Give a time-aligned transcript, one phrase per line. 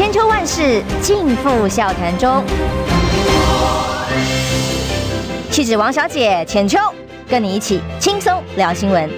[0.00, 2.42] 千秋万世尽付笑谈中。
[5.50, 6.78] 气质王小姐浅秋，
[7.28, 9.10] 跟你一起轻松聊新闻。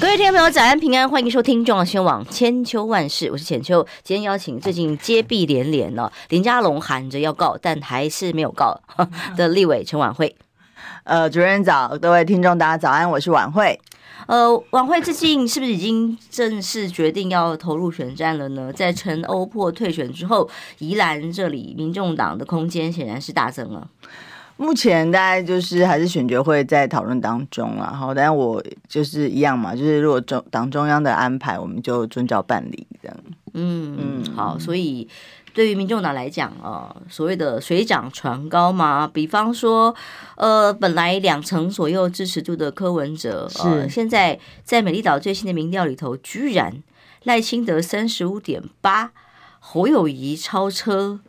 [0.00, 3.84] 各位听众朋友，早安平安，欢迎收听中央新闻网千秋万世，我是浅秋。
[4.04, 8.80] 今天邀请最近接弊连连呢，林佳龙喊着要告，但还是没有告
[9.36, 10.36] 的立委陈琬惠。
[11.04, 13.78] 呃，主任早，各位听众大家早安，我是晚会。
[14.26, 18.70] 呃，晚会最近是不是已经正式决定要投入选战了呢？
[18.70, 20.48] 在陈欧珀退选之后，
[20.78, 23.88] 宜兰这里民众党的空间显然是大增了。
[24.58, 33.16] 目前大概就是还是选举会在讨论当中了，好，但我就是一样嘛，就是如果中党中央的安排，我们就遵照办理这样。
[33.54, 35.08] 嗯嗯，好，所以。
[35.52, 39.94] 对于民众党来讲啊，所谓的水涨船高嘛，比方说，
[40.36, 46.82] 呃，本来两成左右支持度的柯文哲，呃现在在美丽岛最新的民调里头，居然
[47.24, 49.12] 赖清德三十五点八，
[49.58, 51.20] 侯友谊超车。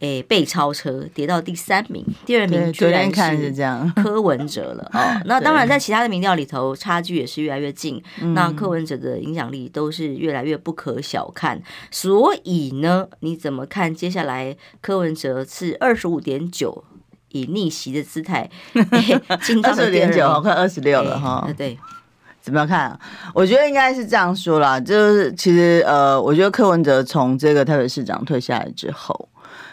[0.00, 3.54] 诶，被超车跌到第三名，第二名居然是
[4.02, 5.00] 柯文哲了哦。
[5.24, 8.02] 那当然，在其他的民调里头，差距也是越来越近。
[8.34, 11.62] 那柯文哲的影响力都是越来越不可小看。
[11.90, 16.84] 所以呢，你怎么看接下来柯文哲是二十五点九，
[17.30, 18.50] 以逆袭的姿态
[19.42, 21.48] 进到二十点九，快二十六了哈。
[21.56, 21.78] 对，
[22.42, 23.00] 怎么样看啊？
[23.32, 29.28] 我觉得应该是这样说啦，就是其实呃，我觉得柯文哲从这个台北市长退下来之后。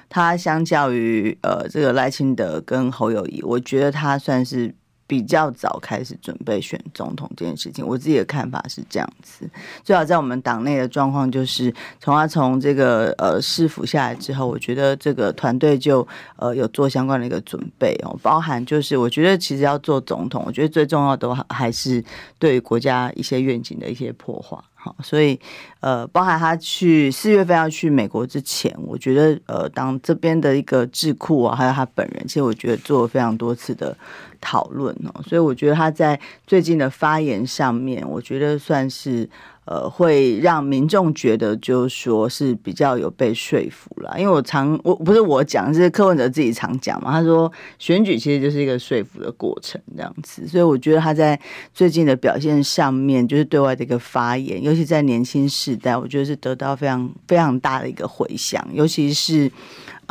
[0.10, 4.74] 他相较于呃这个赖清德跟侯友谊，我觉得他算是
[5.12, 7.86] 比较早开始准备选总统这件事情。
[7.86, 9.46] 我自己的看法是这样子，
[9.84, 22.02] 最好在我们党内的状况就是，从他从这个呃市府下来之后，我觉得这个团队就呃有做相关的一个准备哦，包含就是我觉得其实要做总统，我觉得最重要的还是
[22.40, 24.58] 对国家一些愿景的一些破坏。
[24.74, 25.40] 好，所以
[25.80, 33.96] 呃，包含他去四月份要去美国之前，我觉得呃，当这边的一个智库啊，还有他本人，其实我觉得做了非常多次的
[34.42, 39.30] 讨论哦，所以我觉得他在最近的发言上面，我觉得算是。
[39.66, 47.12] 呃，会让民众觉得就是说是比较有被说服了，因为我常我不是我讲，是柯文哲自己常讲嘛。
[47.12, 51.40] 他说选举其实就是一个说服的过程这样子，所以我觉得他在
[51.76, 59.50] 最近的表现上面，就是对外的一个发言，尤其在年轻世代，我觉得是得到非常非常大的一个回响，尤其是。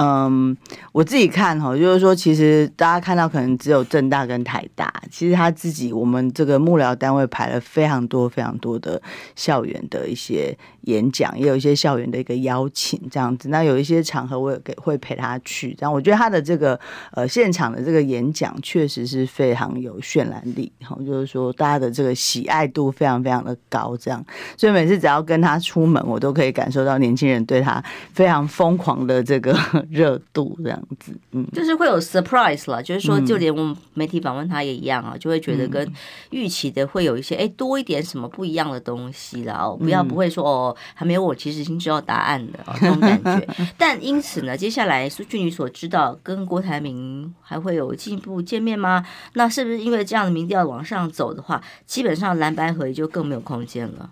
[0.03, 0.56] 嗯，
[0.93, 9.03] 我自己看哈，就是说，其实大家看到可能只有正大跟台大，其实他自己我们这个幕僚单位排了非常多非常多的
[9.37, 13.50] 校园的一些演讲，也有一些校园的一个邀请这样子。
[13.50, 16.81] 那有一些场合我也给会陪他去，这样我觉得他的这个
[17.12, 24.25] 呃现场的这个演讲确实是非常有渲染力，哈，就是说大家的这个喜爱度非常非常的高，这样。
[24.56, 27.84] 所以每次只要跟他出门，我都可以感受到年轻人对他
[28.15, 29.55] 非常疯狂的这个。
[29.91, 35.93] 热度这样子，嗯，就是会有 surprise 了，就是说，就连我们媒体访问他也一样啊，就会觉得跟
[36.31, 43.47] 预期的会有一些，哎，多一点什么不一样的东西了哦，不要不会说哦，还没有我其实已经知道答案的这种感觉。
[43.77, 49.05] 但因此呢，接下来据你所知道，跟郭台铭还会有进一步见面吗？
[49.34, 54.11] 那是不是因为这样的民调往上走的话，基本上蓝白合也就更没有空间了？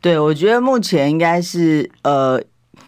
[0.00, 2.42] 对，我觉得目前应该是呃。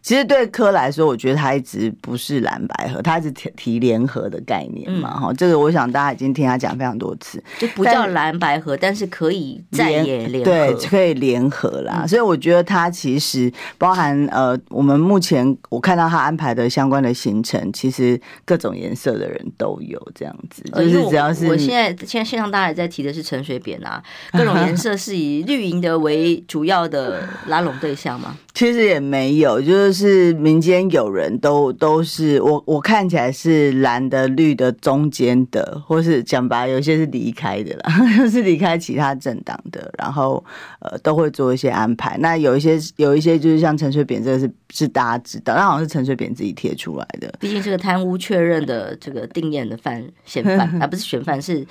[0.06, 12.02] 其实对柯来说，我觉得他一直不是蓝白合，他一直提提联合的概念嘛，哈、嗯，这个我想大家已经听他讲非常多次，就不叫蓝白合，但，但是可以再也联，对，可以联合啦。
[12.02, 24.00] 嗯、所以我觉得他其实包含呃，我们目前我看到他安排的相关的行程，其实各种颜色的人都有这样子，就是只要是我现在现在线上大家也在提的是陈水扁啊，
[24.32, 28.36] 各种颜色是以绿营的为主要的拉拢对象吗？
[28.54, 29.92] 其实也没有，就是
[30.34, 37.90] 民间有人都都是我我看起来是蓝的绿的中间的，或是讲白有些是离开的啦，
[38.28, 40.44] 是离开其他政党的，然后
[40.80, 42.16] 呃都会做一些安排。
[42.18, 51.66] 那有一些有一些就是像陈水扁这个是是大家知道，那好像是陈水扁自己贴出来的，毕竟是个贪污确认的这个定谳的犯嫌犯 啊，不是嫌犯是。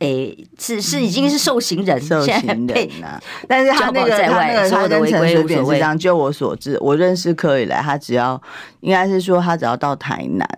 [0.00, 2.34] 诶，是是已经是受刑人，受刑
[2.66, 2.66] 人
[3.00, 3.22] 呐、啊。
[3.46, 8.40] 但是他那个他那个他跟陈水扁是这样，就我所知，我认识柯以来，他只要
[8.80, 10.48] 应该是说他只要到台南，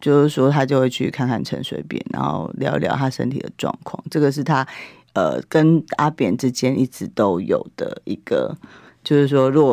[0.00, 4.02] 就是说他就会去看看陈水扁，然后聊一聊他身体的状况。
[4.08, 4.66] 这个是他
[5.14, 8.56] 呃跟阿扁之间一直都有的一个，
[9.02, 9.64] 就是说如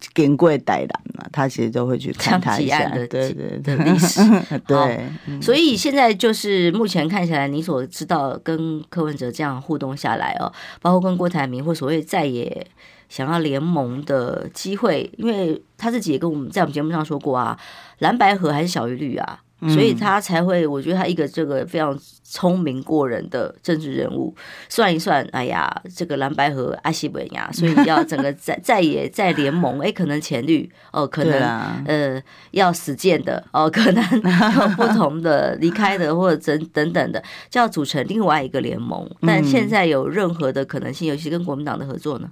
[0.00, 0.08] 果。
[0.14, 4.20] 跟贵带蓝嘛，他其实都会去看他一下，对对对的历史。
[4.66, 5.08] 对，
[5.40, 12.66] 所以现在就是目前看起来，你所知道跟柯文哲这样互动下来哦，包括跟郭台铭或所谓再也
[13.08, 17.58] 想要联盟的机会，因为他自己也跟我们在我们节目上说过啊，
[17.98, 19.40] 蓝白河还是小于绿啊。
[19.62, 24.32] 所以他才会，我觉得他一个这个非常聪明过人的政治人物，
[24.68, 31.40] 算一算，哎呀，这个蓝白河阿西本呀， 所以要整个在在野在联盟，哎，可能浅绿哦，可能
[31.86, 32.22] 呃
[32.52, 37.20] 要死键的哦， 可能有不同的离开的或者等等等的，
[37.50, 39.10] 就要组成另外一个联盟。
[39.26, 42.30] 但现在有任何的可能性，尤其跟国民党的合作呢？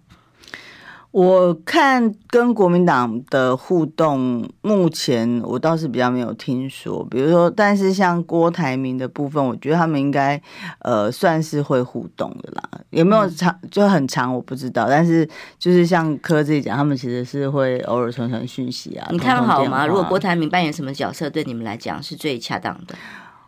[1.16, 7.02] 我看跟国民党的互动，目前我倒是比较没有听说。
[7.10, 10.38] 比如说，但是像郭台铭的部分，我觉得他们应该
[10.80, 12.62] 呃算是会互动的啦。
[12.90, 14.88] 有没有长就很长，我不知道。
[14.90, 15.26] 但是
[15.58, 19.08] 就是像柯自己讲，他们其实是会偶尔传传讯息啊。
[19.10, 19.86] 你看好吗？
[19.86, 22.94] 如果郭台铭扮演什么角色，对你们来讲是最恰当的？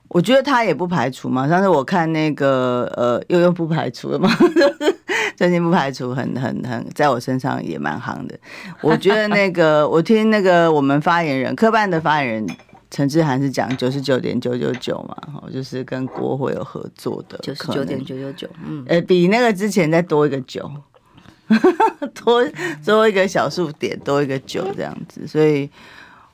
[0.09, 1.47] 我觉得他也不排除嘛。
[1.47, 4.31] 上次我看那个呃，又又不排除了嘛。
[5.39, 8.37] 最近不排除很很很在我身上也蛮夯的。
[8.81, 12.57] 我觉得那个我听那个我们发言人科办的发言人
[12.91, 20.69] 陈志涵是讲九十九点九九九嘛，哈，就是跟国会有合作的九十九点九九九，嗯，呃，比那个之前再多一个九，
[22.17, 22.45] 多
[22.85, 25.71] 多一个小数点，多一个九这样子，所以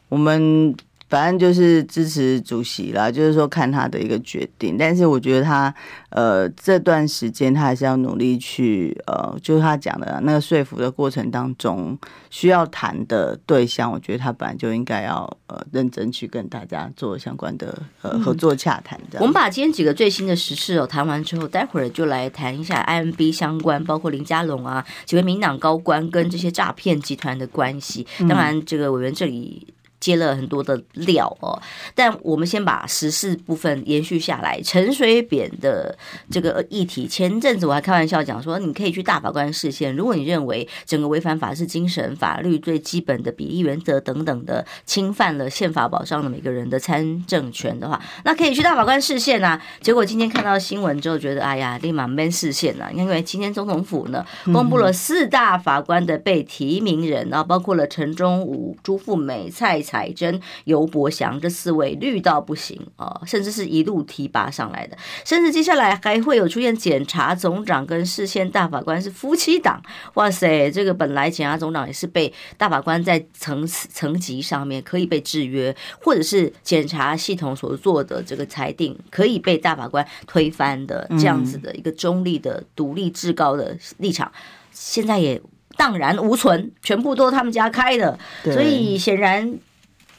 [0.08, 0.74] 我们。
[1.14, 4.76] 反正就是支持主席啦，就是说看他的一个决定。
[4.76, 5.72] 但是我觉得他
[6.08, 11.96] 呃这段时间他还是要努力去呃，就是他讲的那个说服的过程当中
[12.30, 18.98] 需要谈的对象，我觉得他本来就应该要呃认真去跟大家做相关的呃合作洽谈。
[19.08, 28.04] 这样、嗯，我们把今天几个最新的时事哦谈完之后，待会儿就来谈一下 IMB 相关，包括林佳龙啊几位民党高官跟这些诈骗集团的关系。
[28.28, 29.68] 当然，这个委员这里。
[30.04, 31.58] 接了很多的料哦，
[31.94, 34.60] 但我们先把时事部分延续下来。
[34.60, 35.96] 陈水扁的
[36.30, 49.58] 这个议题，前阵子我还开玩笑讲说，你可以去大法官视线，如果你认为整个违反法治精神、法律最基本的比例原则等等的侵犯了宪法保障的每个人的参政权的话，那可以去大法官视线啊。
[49.80, 54.22] 结果今天看到新闻之后，觉得哎呀，立马闷视线啊，因为今天总统府呢
[54.52, 59.82] 公布了四大法官的被提名人啊，包括了陈忠武、朱富美、蔡。
[59.94, 69.80] 海珍、尤伯祥这四位绿到不行啊，甚至是一路提拔上来的，甚至接下来还会有出现检察总长跟市县大法官是夫妻档。
[70.14, 84.32] 哇塞，这个本来检察总长也是被大法官在层层级上面可以被制约，或者是检察系统所做的这个裁定可以被大法官推翻的这样子的一个中立的独立至高的立场，
[84.72, 85.40] 现在也
[85.76, 89.56] 荡然无存，全部都是他们家开的，所以显然。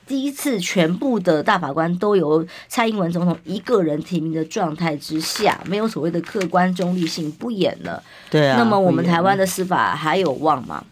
[0.08, 8.02] 第一次全部的大法官都由蔡英文总统一个人提名的状态之下，没有所谓的客观中立性，不演了。
[8.30, 10.84] 对啊，那么我们台湾的司法还有望吗？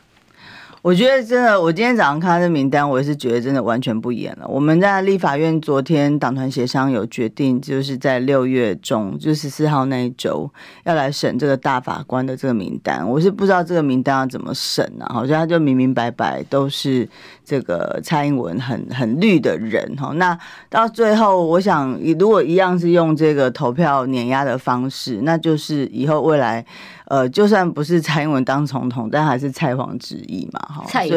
[0.84, 4.46] 我觉得真的，我今天早上看他的名单，我也是觉得真的完全不演了。
[4.50, 10.52] 我们在立法院昨天党团协商有决定，就是在六月中，就十四号那一周
[10.84, 13.10] 要来审这个大法官的这个名单。
[13.10, 17.08] 我是不知道这个名单要怎么审啊，好像他就明明白白都是
[17.46, 20.12] 这个蔡英文很很绿的人哈。
[20.18, 20.38] 那
[20.70, 26.66] 到最后，我想如果一样是用这个投票碾压的方式，那就是以后未来。
[27.14, 30.84] 呃，就算不是蔡英文当总统，但还是蔡皇之意嘛，哈。
[30.88, 31.08] 蔡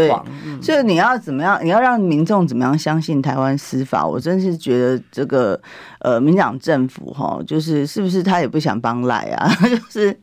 [0.60, 1.58] 所以你要怎么样？
[1.64, 4.06] 你要让民众怎么样相信台湾司法？
[4.06, 5.58] 我真是觉得这个
[6.00, 9.50] 呃，民党政府哈，就是是不是他也不想帮赖啊？
[9.64, 10.14] 就是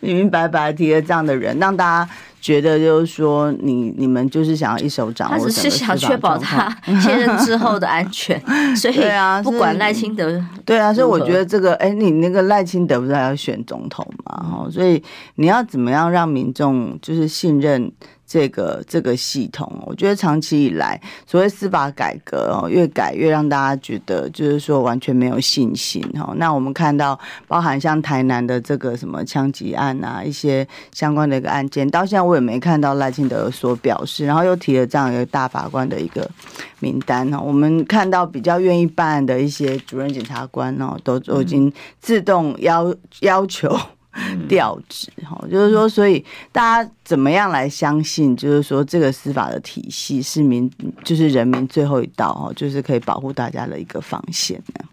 [0.00, 2.10] 明明白白提了这样的人，让大家。
[2.42, 6.68] 觉得就是说你，你你们就是想要一手掌握，他只是想确保他
[7.00, 8.38] 卸任之后的安全，
[8.74, 14.44] 所以啊，不管赖清德，对啊，所以我觉得这个，哎，你那个赖清德不是还要选总统嘛？
[14.52, 15.00] 哦，所以
[15.36, 17.92] 你要怎么样让民众就是信任？
[18.32, 26.32] 这个这个系统，我觉得长期以来，所谓司法改革哦，越改越让大家觉得就是说完全没有信心哈。
[26.38, 36.26] 那我们看到，包含像台南的这个什么枪击案啊，一些相关的一个案件，到现在我也没看到赖清德有所表示，然后又提了这样一个大法官的一个
[36.80, 37.38] 名单哈。
[37.38, 41.70] 我们看到比较愿意办案的一些主任检察官哦，都都已经
[42.00, 43.78] 自动要要求。
[44.48, 48.36] 调职哈，就是说，所以大家怎么样来相信？
[48.36, 50.70] 就是说，这个司法的体系是民，
[51.04, 54.84] 就是人民最后一道哈，就是可以保护大家的一个防线呢？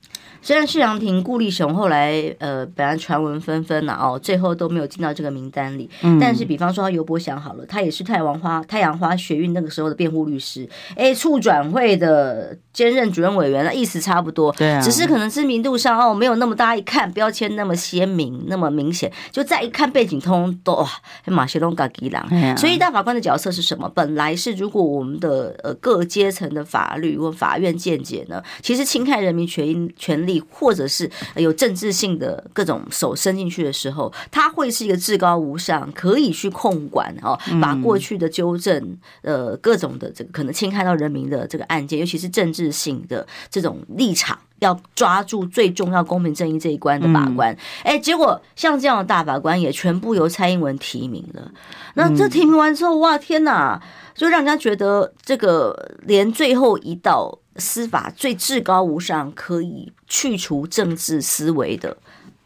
[0.42, 5.90] 虽然谢长庭、顾立雄后来呃，本来传闻纷纷呐哦，最后都没有进到这个名单里。
[6.02, 14.50] 嗯，但是比方说他游伯祥好了，他也是太阳花太阳花学运那个时候的辩护律师，哎，促转会的兼任主任委员，那意思差不多。
[14.54, 20.90] 对啊，只是可能知名度上哦没有那么大，一看标签那么鲜明，那么明显，就再一看背景通通都哇，
[21.26, 22.26] 马歇龙嘎吉郎。
[22.56, 23.92] 所以大法官的角色是什么？
[23.94, 47.56] 本来是如果我们的呃各阶层的法律或法院见解呢，其实侵害人民权益权利，或者是有政治性的各种手伸进去的时候，他会是一个至高无上，可以去控管哦，把过去的纠正呃各种的这个可能侵害到人民的这个案件，尤其是政治性的这种立场，要抓住最重要公平正义这一关的把关。
[47.84, 51.52] 哎，结果像这样的大法官也全部由蔡英文提名了。
[51.96, 53.82] 那这提名完之后，哇天哪，
[54.14, 61.98] 就让人家觉得这个连最后一道司法最至高无上，可以去除政治思维的。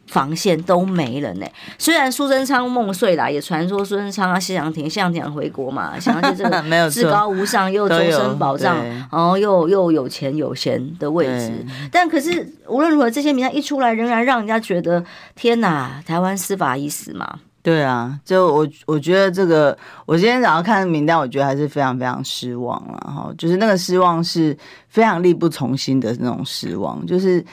[0.07, 1.45] 防线都没了呢。
[1.77, 11.51] 虽然苏贞昌梦碎了，也传说苏贞昌啊，谢长廷，谢长廷回国嘛，想要就这个至高无上又终身保障，然后又又有钱有闲的位置。
[11.91, 15.03] 但可是无论如何，这些名单一出来，仍然让人家觉得
[15.35, 17.39] 天哪，台湾司法已死嘛？
[17.61, 23.33] 对啊，就我我觉得这个，我今天早上看名单，我觉得还是非常非常失望了哈。
[23.37, 24.55] 就是那个失望是
[24.89, 27.43] 非常力不从心的那种失望，就是。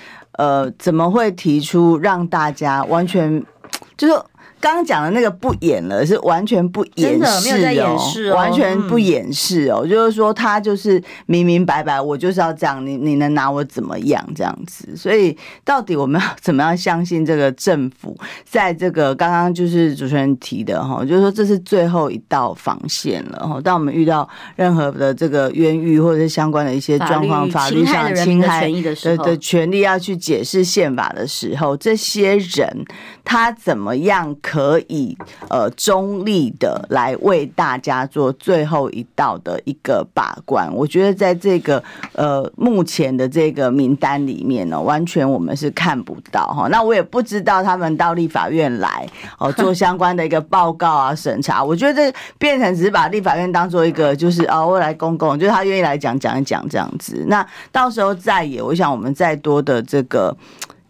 [0.40, 3.44] 呃，怎么会提出让大家完全
[3.98, 4.14] 就是？
[4.60, 14.94] 刚刚讲的那个不演了，是完全不演示哦，完全不掩饰哦，就是说他就是明明白白，我就是要这样，你你能拿我怎么样这样子？
[14.94, 18.14] 所以到底我们要怎么样相信这个政府，
[18.44, 23.58] 在这个刚刚就是主持人提的哈，就是说这是最后一道防线了哈。
[23.62, 32.84] 当我们遇到任何的这个冤狱或者是相关的一些状况，法律上侵害的的权利要去解释宪法的时候，这些人
[33.24, 34.36] 他怎么样？
[34.50, 35.16] 可以
[35.48, 41.80] 呃中立的来为大家做最后一道的一个把关，我觉得在这个
[42.14, 46.66] 呃目前的这个名单里面呢，完全我们是看不到哈。
[46.66, 49.06] 那我也不知道他们到立法院来
[49.38, 57.24] 哦做相关的一个报告啊审查，我觉得这变成只是把立法院当做一个就是哦未来公共，就是他愿意来讲讲一讲这样子。
[57.28, 60.36] 那到时候再也，我想我们再多的这个。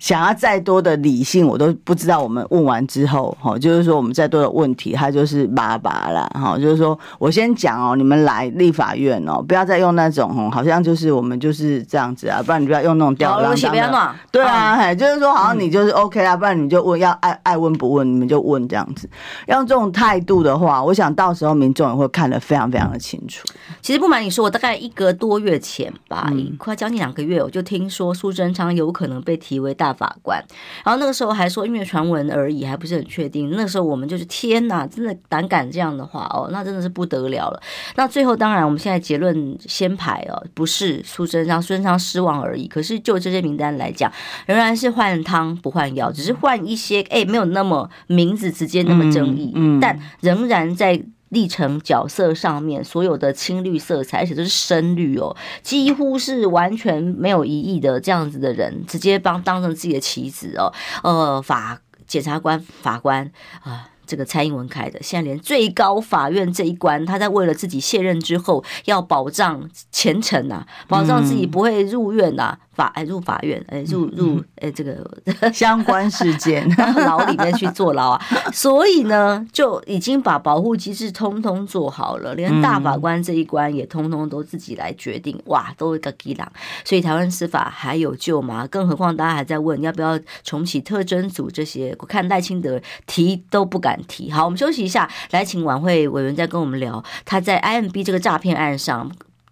[0.01, 2.21] 想要再多的理性，我都不知道。
[2.21, 19.07] 我们问完之后，哈，就是说我们再多的问题，他就是叭叭了，哈，就是说我先讲哦，你们来立法院哦，不要再用那种，哦，好像就是我们就是这样子啊，不然你不要用那种吊儿郎当的，对啊，嘿，就是说好像你就是 OK 啦，不然你就问，要爱爱问不问，你们就问这样子，
[19.49, 23.47] 要用这种态度的话，我想到时候民众也会看得非常非常的清楚。
[23.83, 29.90] 其实不瞒你说，我大概一个多月前吧，嗯、快将近两个月，我就听说苏贞昌有可能被提为大。
[29.91, 30.43] 大法官，
[30.85, 33.51] 然后那个时候还说，因为传闻而已，还不是很确定。
[33.51, 37.61] 那个时候我们就是天哪，真的胆敢这样的话哦，那真的是不得了了。
[37.97, 42.69] 那最后当然，我们现在结论先排哦，不是苏贞昌，苏贞昌失望而已。
[42.69, 44.13] 可是就这些名单来讲，
[44.47, 51.03] 仍然是换汤不换药，只是换一些哎，没有那么名字直接那么争议，嗯嗯、但仍然在。
[51.31, 60.73] 历程角色上面所有的青绿色彩，而且都是深绿哦，几乎是完全没有疑义的这样子的人，直接帮当成自己的棋子哦。
[61.03, 63.31] 呃，法检察官、法官
[63.63, 72.59] 啊，这个蔡英文开的，现在连最高法院这一关，他在为了自己卸任之后要保障前程呐、啊，保障自己不会入院呐、啊。
[72.81, 75.07] 法哎入法院哎入入哎这个
[75.53, 76.67] 相关事件
[77.05, 78.23] 牢里面去坐牢啊，
[78.55, 86.49] 所以呢就已经把保护机制通通做好了，连大法官这一关也通通都自己来决定，哇，都一个吉郎，
[86.85, 88.67] 所以台湾司法还有救吗？
[88.67, 94.31] 更何况大家还在问要不要重启特征组这些，我看赖清德提都不敢提。
[94.31, 99.11] 好，我们休息一下，来请晚会委员再跟我们聊他在 IMB 这个诈骗案上。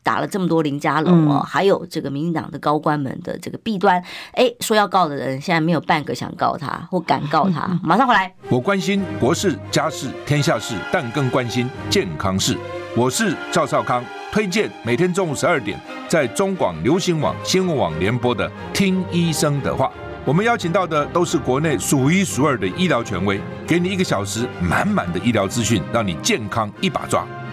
[0.08, 7.78] 打了这么多林家龙哦，还有这个民进党的高官们的这个弊端，哎，说要告的人现在没有半个想告他或敢告他。
[7.82, 8.32] 马上回来。
[8.48, 12.56] 我关心国事、家事、天下事，但更关心健康事。
[12.96, 19.84] 我是赵少康，推荐每天中午十二点在中广流行网、新闻网联播的《听医生的话》。
[20.24, 27.26] 我们邀请到的都是国内数一数二的医疗权威，给你一个小时满满的医疗资讯，让你健康一把抓。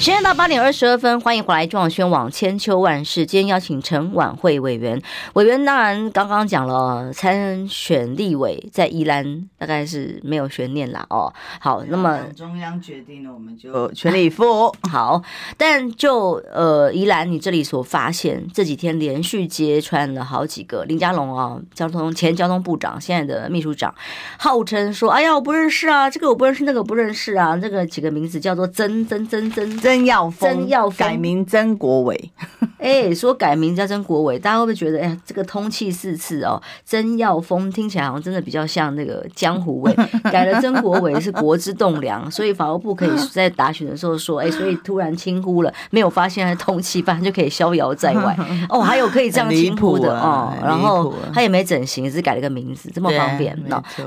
[0.00, 3.26] 时间到八点二十二分，欢迎回来中广宣网千秋万世。
[3.26, 4.98] 今天邀请陈晚会委员，
[5.34, 11.30] 委员当然刚刚讲了参选立委在宜兰大概是没有悬念啦哦。
[11.60, 14.74] 好，那么中央决定了，我们就全力以赴。
[14.90, 15.22] 好，
[15.58, 23.94] 但就呃宜兰你这里所发现，这几天连续揭穿了好几个林佳龙啊，交通前交通部长，现在的秘书长，
[24.38, 29.89] 号称说哎呀我不认识啊，这个我不认识，那个我不认识啊，这个几个名字叫做曾曾曾曾曾。
[29.90, 32.30] 曾耀峰，曾耀峰改名曾国伟，
[32.78, 36.62] 哎、欸，说改名叫曾国伟，大家会不会觉得，哎呀，这个通气四次哦？
[36.84, 39.92] 曾耀峰听起来好像真的比较像那个江湖味，
[40.30, 48.36] 改了曾国伟是国之栋梁，所以法务部可以在打选的时候说，哎、欸，所以突然轻忽了，没有发现他通气，反正就可以逍遥在外。
[48.70, 53.58] 哦，还有可以这样轻忽的哦，然后他也没整形，只是改了个名字，这么方便。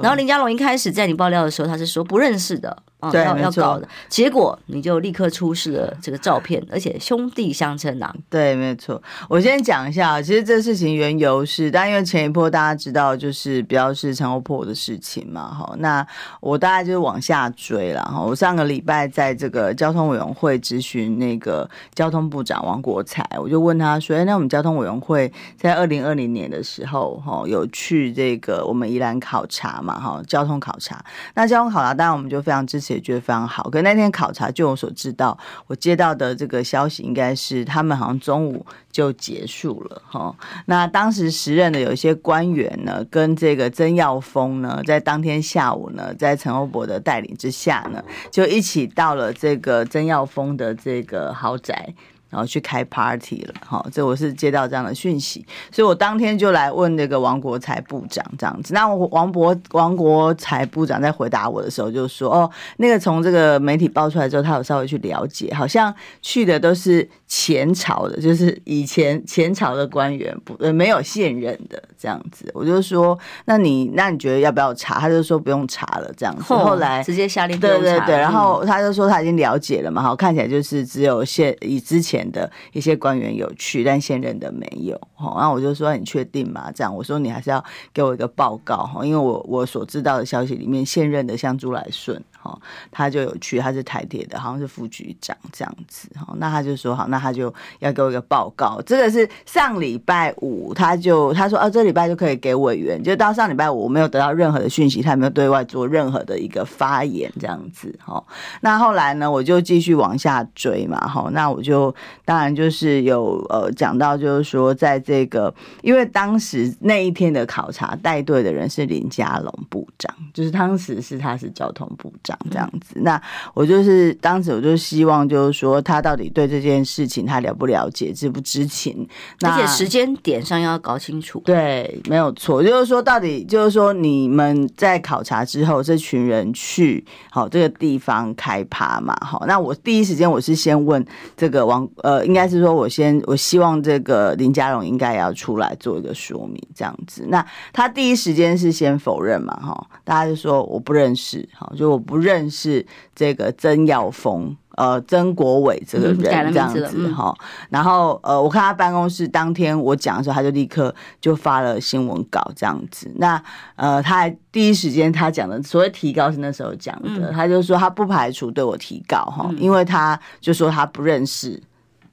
[0.02, 2.76] 然后林佳龙一开始在你爆料的时候，他是说不认识的。
[3.12, 8.14] 对，要要搞的结果，你就立刻出示了这个照片，而且兄弟相称呐。
[8.30, 9.02] 对，没错。
[9.28, 15.76] 我先讲一下，其实这事情缘由是，但因为前一波大家知道，就是比较是陈欧破的事情嘛，哈。
[15.80, 16.06] 那
[16.40, 18.22] 我大概就是往下追了哈。
[18.22, 31.04] 我上个礼拜在这个交通委员会咨询那个交通部长王国才，我就问他说：“哎，那我们交通委员会在二零二零年的时候，哈，有去这个我们宜兰考察嘛，哈，交通考察。
[31.34, 33.70] 那交通考察当然我们就非常支持。”解决非常好。
[33.72, 35.36] 可那天考察，据我所知道，
[35.66, 40.36] 我接到的这个消息，应该是他们好像中午就结束了哈。
[40.68, 51.94] 那当时时任的有一些官员呢，跟这个曾耀峰呢，在当天下午呢，在陈欧博的带领之下呢，就一起到了这个曾耀峰的这个豪宅。
[52.34, 58.74] 然后去开 party 了，好，这我是接到这样的讯息，所以我当天就来问那个王国才部长这样子。
[58.74, 76.42] 那王博王国才部长在回答我的时候就说：“哦，那个从这个媒体爆出来之后，他有稍微去了解，好像去的都是前朝的，就是以前前朝的官员，不呃没有现任的这样子。”我就说：“那你那你觉得要不要查？”他就说不用查了这样子。
[76.42, 82.23] 后来直接下令对对对，然后他就说他已经了解了嘛，好，看起来就是只有现以之前。
[82.32, 85.00] 的一些官员有去，但现任的没有。
[85.18, 86.72] 然后我就说，你确定吗？
[86.74, 87.64] 这样我说你还是要
[87.94, 92.60] 给我一个报告，因为我我所知道的消息里面，现任的像朱来顺哈，
[92.92, 96.36] 他就有去，他是台铁的，好像是副局长这样子哈。
[96.38, 98.82] 那他就说好，那他就要给我一个报告。
[98.86, 103.02] 这个是上礼拜五，他就他说啊，这礼拜就可以给委员。
[103.02, 108.24] 就到上礼拜五，我没有得到任何的讯息，他也没有对外做任何的一个发言这样子哈。
[108.62, 111.30] 那后来呢，我就继续往下追嘛哈。
[111.32, 111.94] 那我就。
[112.26, 122.96] 当然，就是有呃讲到，就是说，在这个，因为当时那一天的考察带队的人是林佳龙部长，就是当时是他是交通部长这样子。
[123.02, 123.22] 那
[123.54, 129.06] 我就是当时我就希望，就是说他到底对这件事情他了不了解，知不知情？
[129.42, 131.42] 而且时间点上要搞清楚。
[131.44, 139.14] 对，没有错，就是说到底就是说你们在考察之后，这群人去好这个地方开趴嘛？
[139.20, 142.14] 好，那我第一时间我是先问这个王呃。
[142.14, 147.26] 呃，应该是说，我先我希望这个林佳荣应该也要出来做一个说明，这样子。
[147.28, 157.36] 那他第一时间是先否认嘛，哈，大家就说我不认识，哈，就我不认识这个曾耀峰，呃，曾国伟这个人，这样子，哈。
[157.70, 163.12] 然后，呃，我看他办公室当天我讲的时候，他就立刻就发了新闻稿，这样子。
[163.18, 163.42] 那，
[163.76, 171.62] 呃，他还第一时间他讲的所谓提告是那时候讲的，他就说他不排除对我提告，哈，因为他就说他不认识。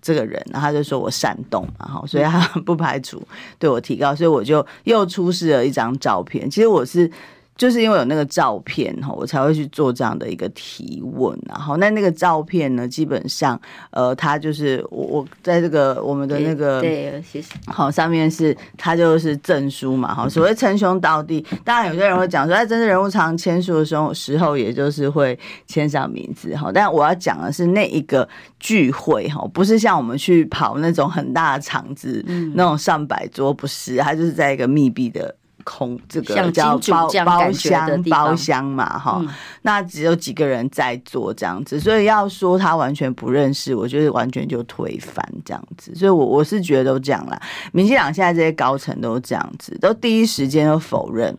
[0.03, 3.23] 这个人，然后他就说我煽动嘛，哈，所以他不排除
[3.59, 6.49] 对我提高，所以我就又出示了一张照片。
[6.51, 7.11] 其实我是。
[7.57, 11.39] 就是因为有那个照片哈，我才会去做这样的一个提问。
[11.47, 13.61] 然后那那个照片呢，基本上
[13.91, 17.55] 呃，他就是我我在这个我们的那个对，谢谢。
[17.67, 21.45] 好，上面是他就是证书嘛，哈，所谓称兄道弟。
[21.63, 26.71] 当然有些人会讲说，在真正人物常签署的时候时候，也就是会签上名字哈。
[26.73, 28.27] 但我要讲的是那一个
[28.59, 35.35] 聚会哈，不是像我们去跑那种很大的场子，嗯、那种上百桌，不是，他就是在一个密闭的。
[35.65, 39.29] 空这个叫包包厢包厢嘛哈，嗯、
[39.63, 47.41] 那只有几个人在做这样子，所以要说他完全不认识，我觉得完全就推翻这样子，所以我我是觉得都这样啦。
[47.73, 51.37] 民进党现在这些高层都这样子，都第一时间都否认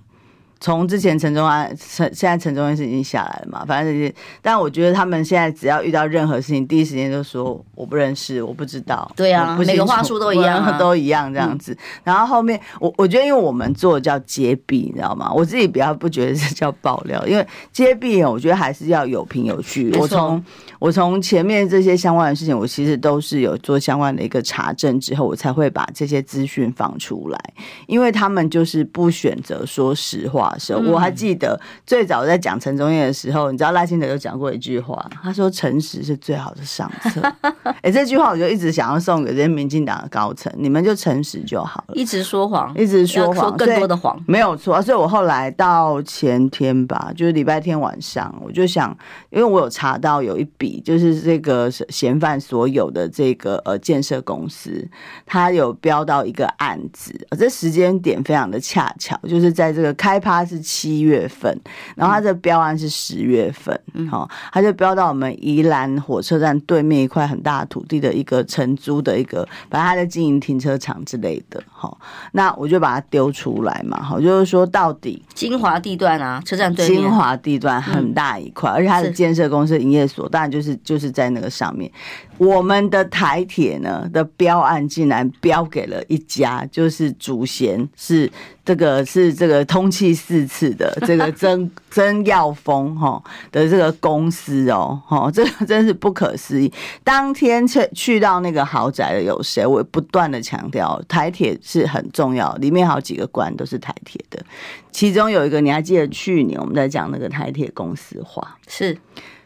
[0.61, 9.11] 从之前陈忠安，陈现在陈忠安是已经下来了嘛，反正这些，但我觉得他们现在只要遇到任何事情，第一时间就说我不认识，我不知道。
[9.15, 11.73] 对啊，每个话术都一样、啊， 都一样这样子。
[11.73, 15.33] 嗯、然后后面我我觉得，因为我们做的叫揭弊，你知道吗？
[15.33, 19.91] 我自己比较不觉得是叫爆料，因为揭弊，我觉得还是要有凭有据。
[19.97, 20.45] 我从
[20.77, 27.39] 我从前面这些相关的事情，我其实都是有做相关的一个查证之后，我才会把这些资讯放出来，
[27.87, 30.50] 因为他们就是不选择说实话。
[30.57, 37.21] 时候我还记得最早在讲陈忠燕的时候，你知道赖清德有讲过一句话，他说诚实是最好的上策。
[37.63, 44.81] 哎、 欸，这句话我就一直想要送给这些民进党的高层，你们就诚实就好了，一直说谎，一直说谎，说更多的谎，没有错。
[44.81, 48.95] 所以我后来到前天吧，就是礼拜天晚上，我就想，
[49.29, 54.87] 因为我有查到有一笔，就是这个嫌犯所有的这个呃建设公司，
[55.25, 60.40] 他有标到一个案子，这时间点非常的恰巧，就是在这个开趴。
[60.41, 61.55] 他是七月份，
[61.95, 71.99] 然后他的标案是十月份，好、嗯，他就标到我们宜兰火车站对面一块很大的土地的一个承租的一个，反正他在经营停车场之类的，好，
[72.31, 77.01] 那我就把它丢出来嘛，好，就是说到底精华地段啊，车站对面。
[77.01, 81.91] 精华地段很大一块，嗯、而且它的建设公司营业所当然就是就是在那个上面。
[82.37, 88.31] 我们的台铁呢的标案竟然标给了一家，就是主嫌是
[88.65, 96.71] 这个是这个通缉四次的这个曾曾 耀峰哈的这个公司哦，哈， 这个真是不可思议。
[97.03, 99.65] 当天去去到那个豪宅的有谁？
[99.65, 104.41] 我不断的强调，台铁是很重要，里面好几个官都是台铁的，
[104.89, 108.97] 其中有一个你还记得去年我们在讲那个台铁公司化是。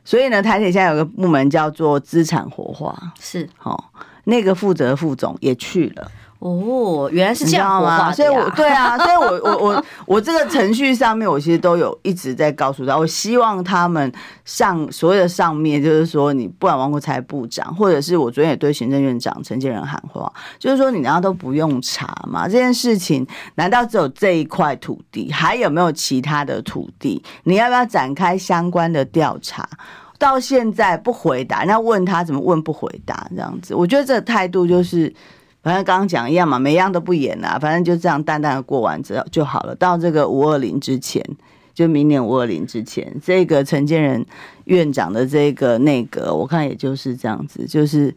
[0.03, 3.83] 所以呢，台铁现在有个部门叫做资产活化，是，哦，
[4.25, 6.11] 那个负责副总也去了。
[6.47, 8.11] 哦，原来是这样吗？
[8.13, 22.47] 所以我，我对啊，所以我我我我这个程序上面，我其实都有一直在告诉他，我希望他们上所有的上面，就是说，你不管王国才部长，或者是我昨天也对行政院长陈建仁喊话，就是说，你难道都不用查吗？
[22.47, 27.23] 这件事情难道只有这一块土地，还有没有其他的土地？
[27.45, 29.67] 你要不要展开相关的调查？
[30.19, 33.73] 到现在不回答，那问他怎么问不回答这样子？
[33.73, 35.11] 我觉得这个态度就是。
[35.65, 39.73] 反正刚刚讲一样嘛，每样都不演啦，反正就这样淡淡的过完之后就好了。
[39.73, 41.19] 到这个五二零之前，
[41.73, 44.23] 就明年五二零之前，这个陈建仁
[44.65, 48.13] 院长的这个内阁，我看也就是这样子，就是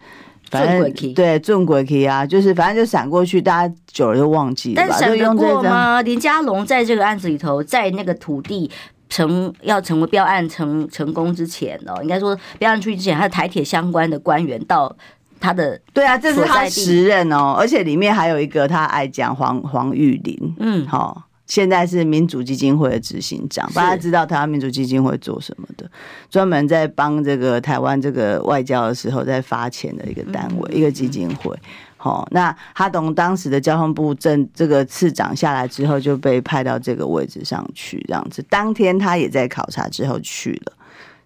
[0.50, 4.82] 反正对转过去啊，就是反正就闪过去，大家久了就忘记了。
[4.86, 6.02] 但闪得过吗？
[6.02, 8.70] 林佳龙在这个案子里头，在那个土地
[9.08, 14.94] 成要成为标案成成功之前哦，应该说标案出去之前，他的台铁相关的官员到。
[15.40, 25.90] 他的对啊，这是他时任哦，而且里面还有一个他爱讲黄黄玉玲，嗯，好，现在是民主基金会的执行长，大家知道台湾民主基金会做什么的，
[26.28, 31.56] 专门在帮这个台湾这个外交的时候在发钱的一个单位，一个基金会。
[32.00, 38.40] 好，那他从当时的交通部正这个次长下来之后，就被派到这个位置上去，这样子。
[38.48, 40.72] 当天他也在考察之后去了。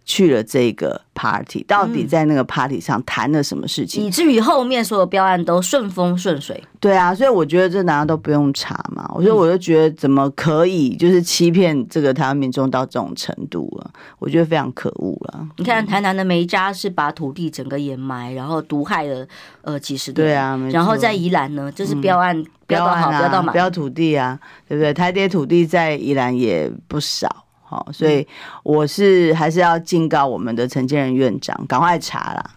[0.04, 6.62] 去了这个 party，到底在那个 party 上谈了什么事情，以至于后面所有标案都顺风顺水。
[6.80, 9.08] 对啊，所以我觉得这难道都不用查嘛？
[9.14, 13.90] 我说，我就觉得怎么可以就是欺骗这个台湾民众到这种程度啊？
[14.18, 15.46] 我觉得非常可恶了。
[15.58, 19.24] 你看台南的梅家是把土地整个掩埋，然后毒害了
[19.60, 24.36] 呃几十对啊，然后在宜兰呢，就是标案标到好标到满标土地啊，
[24.68, 24.92] 对不对？
[24.92, 27.41] 台铁土地在宜兰也不少。
[27.72, 28.26] 哦，所以
[28.62, 32.50] 我是还是要警告我们的陈建仁院长，赶快查啦，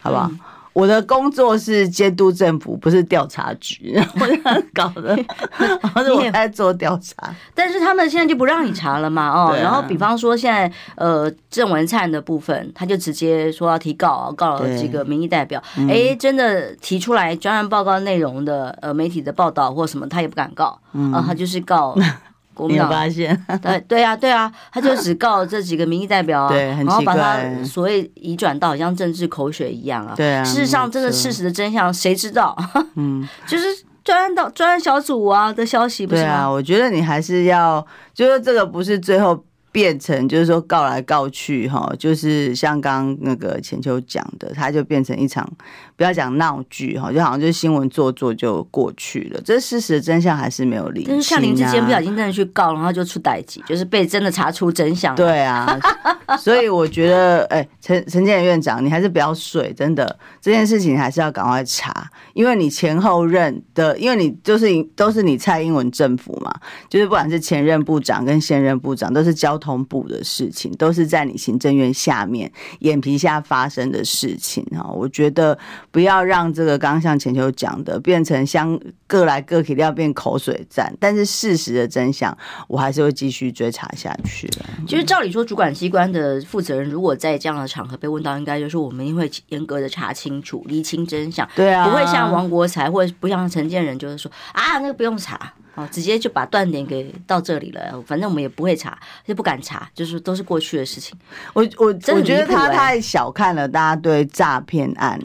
[0.00, 0.26] 好不好？
[0.30, 0.40] 嗯、
[0.72, 5.14] 我的工作是监督政府，不是调查局， 我搞的，
[5.94, 7.34] 我在做调查。
[7.54, 9.28] 但是他们现在就不让你查了嘛？
[9.28, 15.62] 哦，啊、然后比方说现在呃郑文灿的部分，他就直接说要提告，告了几个民意代表。
[15.76, 21.94] 哎、欸，真的提出来专案报告内容的呃媒体的报道或什么，他也不敢告，啊、嗯呃，他就是告。
[22.68, 23.38] 没有发现？
[23.62, 30.14] 对对啊，对啊，他就只告这几个民意代表啊， 对，很奇怪，然后把他所谓移转到好像政治口水一样啊。
[30.16, 32.56] 对啊，事实上，这个事实的真相谁知道？
[32.96, 33.64] 嗯，就是
[34.04, 36.28] 专案到专案小组啊的消息，不是吗？
[36.28, 45.50] 对啊，我觉得你还是要，就是这个不是最后变成就是说告来告去哈，就是像刚刚那个浅秋讲的，它就变成一场
[45.96, 49.40] 不要讲闹剧哈，就好像就是新闻做做就过去了。
[49.42, 51.06] 这事实的真相还是没有理、啊。
[51.08, 55.16] 但是像林志坚不小心真的去告，然后就出代志，就是被真的查出真相。
[55.16, 55.80] 对啊，
[56.38, 66.52] 所以我觉得，哎、欸，陈陈建仁院长，你还是不要睡，真的这件事情还是要赶快查，因为你前后任的，因为你就是都是你蔡英文政府嘛，
[66.90, 69.58] 就是不管是前任部长跟现任部长都是交。
[69.62, 75.56] 同步的事情都是在你行政院下面眼皮下发生的事情哈，我觉得
[75.92, 80.92] 不要让这个刚刚像浅秋讲的变成相各来各去，要变口水战。
[80.98, 84.50] 但是事实的真相，我还是会继续追查下去。
[84.88, 91.48] 其实照理说，主管机关的负责人如果在这样的场合被问到，应该就是我们一定会严格的查清楚、厘清真相。
[91.54, 95.52] 对啊，不会像王国材或者不像陈建仁，就是说啊，那个不用查。
[95.74, 101.16] 哦，直接就把断点给到这里了，反正我们也不会查，就不敢查，就是都是过去的事情。
[101.54, 105.18] 我我我觉得他太小看了大家对诈骗案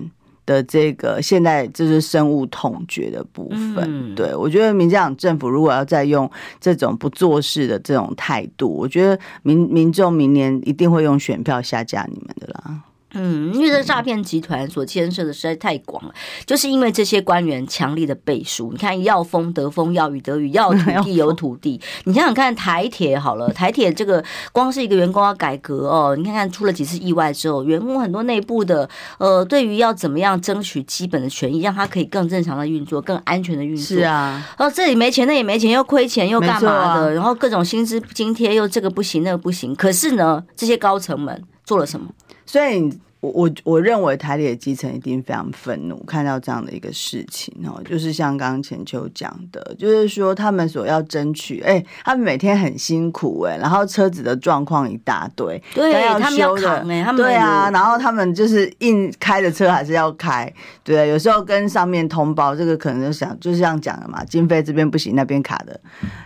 [0.46, 3.84] 的这个现在就是深恶痛绝的部分。
[3.86, 6.30] 嗯、对我觉得民进党政府如果要再用
[6.62, 12.80] 这种不做事的这种态度，我觉得民民众明年一定会用选票下架你们的啦。
[13.18, 16.14] 嗯，因为这诈骗集团所牵涉的实在太广了，
[16.46, 18.70] 就是因为这些官员强力的背书。
[18.72, 21.82] 你看，要风得风，要雨得雨，要土地 有土地。
[22.04, 33.84] 你想想看，台铁好了，台铁这个光是一个员工要改革哦，你看看出了几次意外之后，员工很多内部的呃，对于要怎么样争取基本的权益，让他可以更正常的运作，更安全的运作。
[33.84, 37.14] 是啊，哦，这里没钱，那也没钱，又亏钱，又干嘛的？
[37.14, 39.76] 然后各种薪资津贴又这个不行，那个不行。
[39.76, 42.08] 可是呢，这些高层们做了什么？
[42.46, 42.92] 所以。
[43.20, 60.52] 我我我认为台里的基层一定非常愤怒，看到这样的一个事情哦，就是像刚刚浅秋讲的，就是说他们所要争取，哎，他们每天很辛苦哎，然后车子的状况一大堆，对，要他们要扛哎，他们对啊，然后他们就是硬开的车还是要开，
[60.84, 65.80] 对，有时候跟上面通报，这个可能就想就是这样讲的嘛，经费这边不行，那边卡的，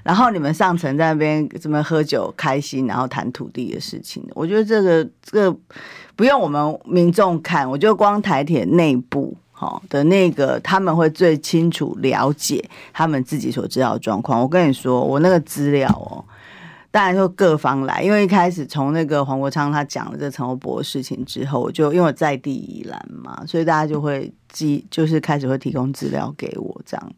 [0.03, 5.57] 然后你们上层在那边怎么喝酒开心，然后谈土地的事情，我觉得这个这个。
[6.21, 14.39] 不用我们民众看，我就光台铁内部哈的那个，他们会最清楚了解他们自己所知道的状况。
[14.39, 16.23] 我跟你说，我那个资料哦，
[16.91, 27.11] 当然就各方来，因为一开始从那个黄国昌他讲了这陈欧博的事情之后，我就因为我在地宜兰嘛，所以大家就会记，就是开始会提供资料给我这样。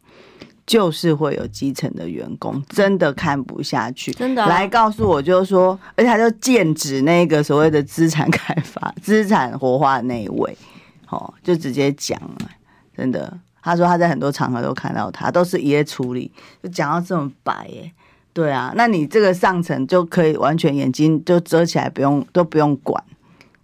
[0.66, 10.56] 就是会有基层的员工真的看不下去，真的、啊、来告诉我，就是说，而且他就剑指那个所谓的资产开发、资产活化的那一位，
[11.10, 12.50] 哦，就直接讲了，
[12.96, 17.92] 真的，他说他在很多场合都看到他，都是一夜处理，就讲到这么白耶，
[18.32, 23.04] 对啊，那你这个上层就可以完全眼睛就遮起来，不用都不用管，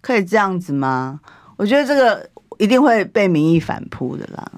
[0.01, 1.19] 可以这样子吗？
[1.57, 4.51] 我觉得这个一定会被民意反扑的啦。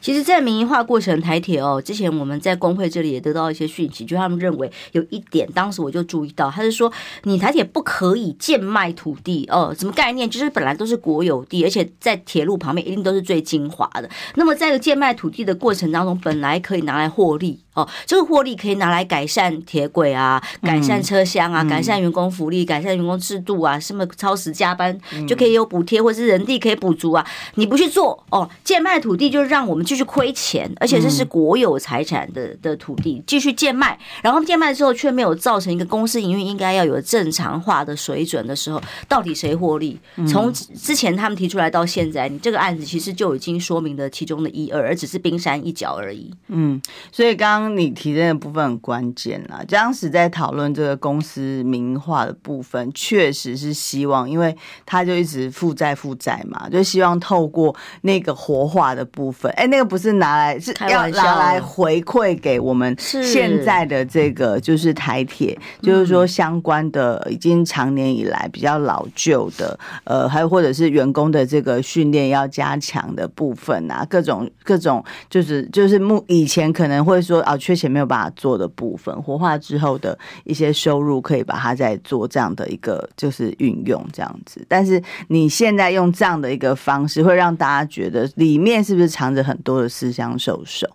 [0.00, 6.90] 其实，在民营化过程，台铁哦，之前我们在工会这里也得到一些讯息，就他们认为有一点，当时我就注意到，他是说，
[7.24, 10.28] 你台铁不可以贱卖土地哦，什么概念？
[10.28, 14.08] 就是本来都是国有地，而且在铁路旁边一定都是最精华的。
[14.34, 17.60] 那么，在贱卖土地的过程当中，本来可以拿来获利。
[17.74, 27.24] 哦，这个获利可以拿来改善铁轨啊，改善车厢啊，嗯、改善员工福利，改善员工制度啊，什么超时加班就可以有补贴，或者是人力可以补足啊。
[27.54, 39.96] 你不去做哦，贱卖土地就是让我们继续亏钱，而且这是国有财产的的土地继续贱卖，然后贱卖之后却没有造成一个公司营运应该要有正常化的水准的时候，到底谁获利？
[40.26, 46.34] 从之前他们提出来到现在，你这个案子其实就已经说明了其中的一二，而只是冰山一角而已。
[46.48, 47.59] 嗯，所以刚。
[47.60, 77.44] 当你提的部分很关键啦，当时在讨论这个公司民营化的部分，确实是希望，因为他就一直负债负债嘛，就希望透过那个活化的部分，哎、欸，那个不是拿来是要拿来回馈给我们现在的这个就是台铁，就是说相关的已经长年以来比较老旧的，呃，还有或者是员工的这个训练要加强的部分啊，各种各种就是就是目以前可能会说。
[77.50, 84.64] 啊缺钱没有办法做的部分，活化之后的一些收入可以把它再做这样的一个就是运用这样子。
[84.68, 90.86] 但是你现在用这样的一个方式，会让大家觉得里面是不是藏着很多的私相授受？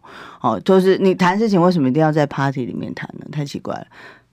[0.42, 3.26] 哦，就是你谈事情为什么一定要在 party 里面谈呢？
[3.32, 3.88] 太奇怪了，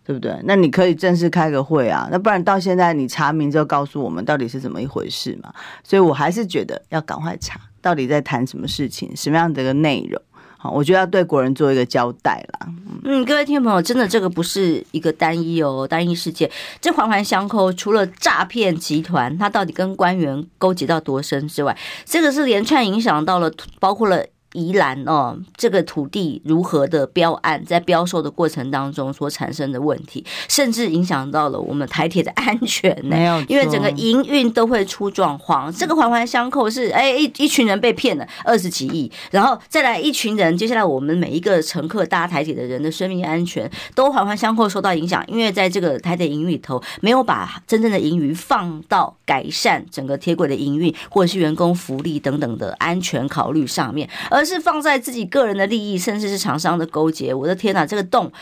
[0.05, 0.39] 对不对？
[0.45, 5.53] 那你可以正式开个会啊，那不然到现在你查明之后告诉我们到底是怎么一回事嘛？
[5.83, 10.21] 所以我还是觉得要赶快查，到底在谈什么事情，什么样的一个内容。
[10.63, 12.69] 好，我觉得要对国人做一个交代啦。
[13.03, 16.49] 嗯，各位听众朋友，真的这个不是一个单一哦，单一事件，
[16.81, 17.73] 这环环相扣。
[17.73, 24.25] 除了诈骗集团，他到底跟官员勾结到多深之外，这个是连串影响到了，包括了。
[24.53, 33.17] 宜兰哦，这个土地如何的标案，在标售的过程当中所产生的问题，甚至影响到了我们台铁的安全呢。
[33.17, 35.73] 没有，因为整个营运都会出状况。
[35.73, 45.25] 这个环环相扣是，哎，一一群人被骗了二十几亿，然后再来一群人，接下来我们每一个乘客搭台铁的人的生命安全都环环相扣受到影响。
[45.27, 57.33] 因为在这个台铁营运里头，没有把真正的盈余放到改善整个铁轨的营运，或者是员工福利等等的安全考虑上面，而而是放在自己个人的利益，甚至是厂商的勾结。
[57.33, 58.33] 我的天哪，这个洞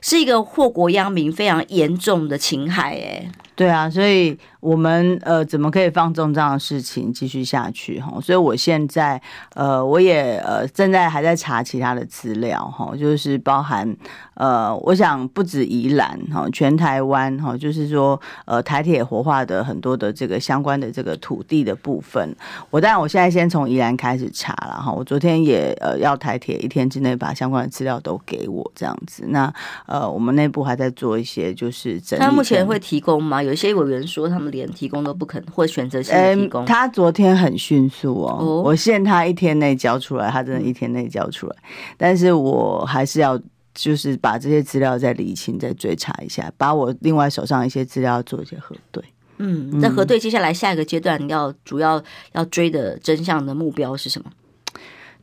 [0.00, 3.30] 是一个祸国殃民非常严重的情害，哎。
[3.56, 4.38] 对啊，所以。
[4.58, 8.18] 我们呃，怎么可以放纵这样的事情继续下去哈？
[8.20, 9.20] 所以我现在
[9.54, 13.96] 呃，我也呃，正在还在查其他的资料哈，就是包含
[14.34, 22.34] 呃，我想不止宜兰哈，全台湾哈，就是说呃，台铁活化的很多的这个相关的这个土地的部分，
[22.70, 24.90] 我当然我现在先从宜兰开始查了哈。
[24.90, 29.26] 我昨天也呃，要台铁一天之内把相关的资料都给我这样子。
[29.28, 29.52] 那
[29.86, 32.24] 呃，我们内部还在做一些就是整理。
[32.24, 33.40] 他目前会提供吗？
[33.46, 34.46] 有一些委员说他们。
[34.56, 36.64] 连提供都不肯，或选择性提供。
[36.64, 41.56] 他昨天很迅速哦，哦我限他一天内交出来，他真的一天内交出来。
[41.98, 43.38] 但是我还是要
[43.74, 49.04] 就是把这些资料再理清，再追查一下，把我另外手上一些资料做一些核对。
[49.38, 54.30] 嗯，那核对接下来下一个阶段要主要要追的真相的目标是什么？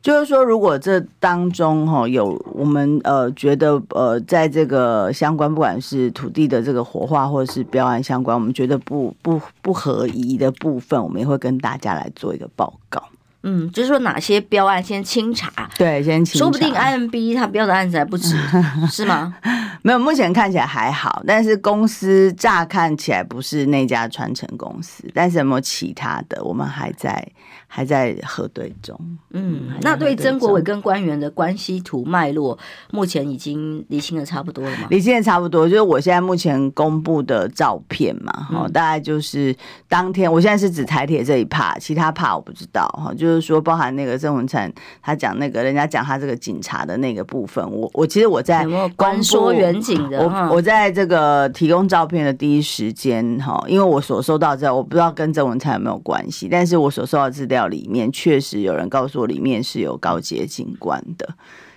[0.04, 13.02] 就是说，如果这当中哈有我们呃觉得呃在这个相关，不管是土地的这个活化或者是标案相关，我们觉得不不不合宜的部分，我们也会跟大家来做一个报告。
[13.46, 18.36] 嗯，就是说哪些标案先清查，对，先清查，说不定 IMB 他标的案子还不止，
[18.90, 19.34] 是吗？
[19.86, 27.22] 没有，目前看起来还好，但是公司乍看起来不是那家传承公司，但是有没有其他的，我们还在。
[27.66, 28.96] 还在核对中。
[29.32, 32.56] 嗯，那对曾国伟跟官员的关系图脉络，
[32.92, 34.86] 目前已经理清的差不多了吗？
[34.90, 39.52] 理清的差不多，就是我现在目前公布的照片嘛，哈、嗯，大概就是
[39.88, 49.52] 当天，我现在是指台铁这一趴，其他趴我不知道，哈，就是说包含那个郑文灿他讲那个人家讲他这个警察的那个部分，我我其实我在关说
[50.18, 57.64] 我我在这个提供照片的第一时间，哈，因为我所收到资料，我不知道跟郑文灿有没有关系，但是我所收到资料。
[57.64, 61.26] 里面确实有人告诉我，里面是有高阶警官的。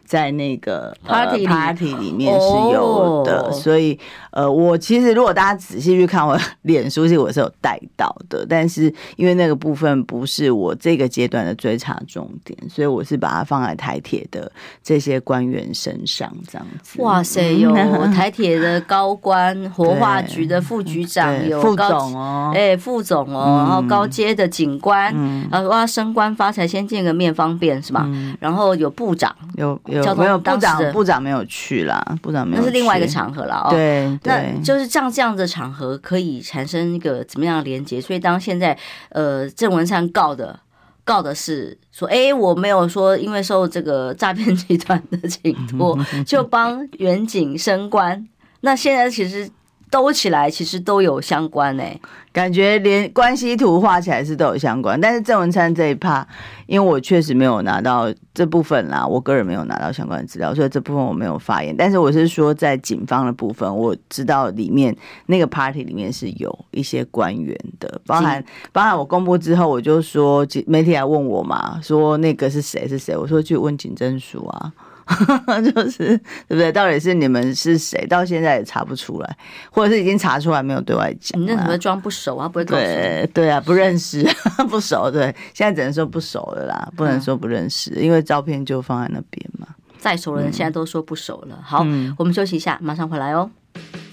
[0.06, 4.00] 在那个 party、呃、party 里面是有的，哦、所以
[4.38, 14.52] 呃，我其实如果大家仔细去看我 脸书，其实我是有带到的，但是因为那个部分不是我这个阶段的追查重点，所以我是把它放在台铁的
[14.84, 17.02] 这些官员身上这样子。
[17.02, 17.74] 哇塞， 有
[18.14, 28.04] 台铁的高官，活化局的副局长，有副总哦，哎、欸，副总哦，嗯、然后高阶的警官，嗯、然后哇，升官发财先见个面方便是吧？
[28.06, 30.04] 嗯、然后有部长，有有。
[30.04, 30.92] 有没有部长？
[30.94, 32.68] 部长没有去啦，部长没有去。
[32.68, 33.70] 那是另外一个场合了哦。
[33.72, 38.00] 对，那就是像这样的场合可以产生一个怎么样的连接？
[38.00, 38.78] 所以当现在
[39.10, 40.60] 呃郑文灿告的
[41.04, 48.28] 告的是说，哎，我没有说因为受这个诈骗集团的 请托 就帮远景升官，
[48.62, 49.50] 那现在其实。
[49.90, 52.02] 兜起来其实都有相关诶、欸，
[52.34, 55.00] 感觉连关系图画起来是都有相关。
[55.00, 56.28] 但是郑文灿这一趴，
[56.66, 61.74] 因为我确实没有拿到这部分啦，我个人没有拿到相关的资料，所以这部分我没有发言。
[61.78, 64.96] 但是我是说，在警方的部分，我知道里面
[65.28, 74.72] 那个 party 里面是有一些官员的，包含包含我公布之后，我就说媒体来问我嘛，说那个是谁是谁，我说去问警政署啊。
[75.74, 76.18] 就是
[76.48, 76.72] 对不对？
[76.72, 78.06] 到底是你们是谁？
[78.08, 79.38] 到现在也查不出来，
[79.72, 81.40] 或者是已经查出来没有对外讲？
[81.40, 82.48] 你那怎么装不熟啊？
[82.48, 82.88] 不会告诉你？
[82.88, 84.28] 对对啊，不认识，
[84.70, 85.10] 不熟。
[85.10, 89.68] 对，现在只能说不熟了啦，不能说不认识，嗯、因为照片就放在那边嘛。
[89.98, 91.60] 再熟的人现在都说不熟了。
[91.64, 93.50] 好，嗯、我们休息一下，马上回来哦。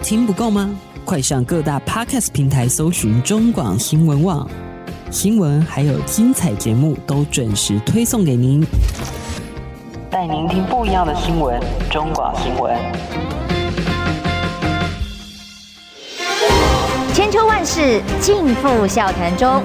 [0.03, 0.71] 听不够吗？
[1.05, 4.49] 快上各大 Podcast 平台搜寻中广新闻网
[5.11, 8.65] 新闻，还有精彩节目都准时推送给您。
[10.14, 12.72] 带您听不一样的新闻，中广新闻。
[17.12, 19.61] 千秋万世尽付笑谈中。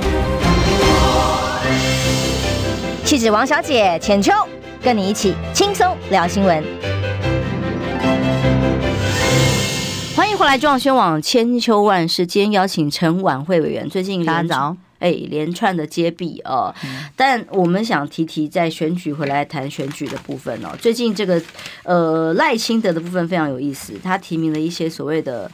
[3.06, 4.34] 气质王小姐浅秋，
[4.82, 6.64] 跟你一起轻松聊新闻。
[10.16, 12.26] 欢迎回来，中广新闻网千秋万世。
[12.26, 13.88] 今天邀请陈晚会委员。
[13.88, 14.78] 最近大家早。
[15.00, 16.74] 哎，连串的揭弊哦。
[17.16, 20.70] 但我们想提提在选举回来谈选举的部分哦。
[20.80, 21.42] 最近这个
[21.84, 25.52] 呃赖清德的部分非常有意思，他提名了一些所谓的。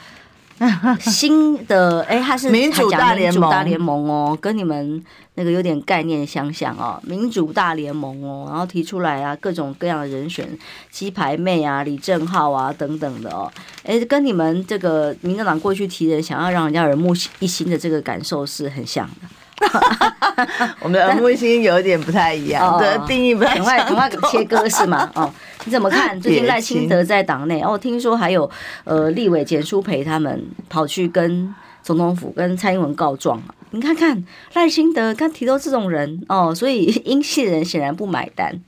[0.99, 10.47] 新的哎，他是民主大联盟，大联盟哦，跟你们那个有点概念相像哦，民主大联盟哦，然后提出来啊，各种各样的人选，
[10.89, 13.51] 鸡排妹啊，李正浩啊等等的哦，
[13.83, 19.27] 哎，跟你们这个民进党过去提的想要让人家耳目一新的这个感受是很像的。
[20.81, 23.55] 我们的耳目一新有点不太一样，对，定义不太。
[23.55, 25.09] 赶快赶快切割是吗？
[25.15, 25.31] 哦。
[25.65, 26.17] 你怎么看？
[26.21, 28.49] 最近赖清德在党内哦，听说还有
[28.83, 33.41] 呃立委简书培他们跑去跟总统府跟蔡英文告状。
[33.71, 34.23] 你看看
[34.53, 38.61] 赖清德刚提到这种人哦，所以英系人显然不买单。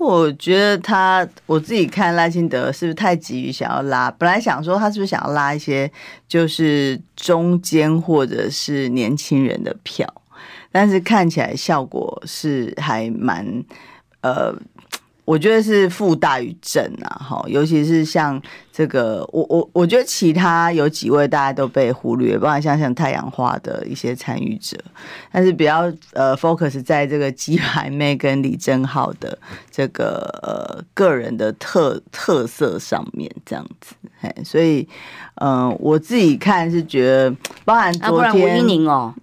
[0.00, 4.10] 我觉得他我自己看赖清德是不是太急于想要拉？
[4.12, 5.90] 本来想说他是不是想要拉一些
[6.26, 10.06] 就是中间或者是年轻人的票，
[10.72, 13.46] 但是看起来效果是还蛮
[14.22, 14.54] 呃。
[15.26, 18.40] 我觉得是负大于正啊，哈，尤其是像
[18.72, 24.76] 这个，我我我觉得其他有几位大家都被忽略，包括像像太阳花的一些参与者，
[25.32, 29.36] 但是比较呃 focus 在这个鸡排妹跟李正浩的
[29.70, 34.88] 这个呃个人的特特色上面，这样子，嘿，所以。
[35.42, 39.14] 嗯，我自己看是觉得，包含昨天吴一宁哦，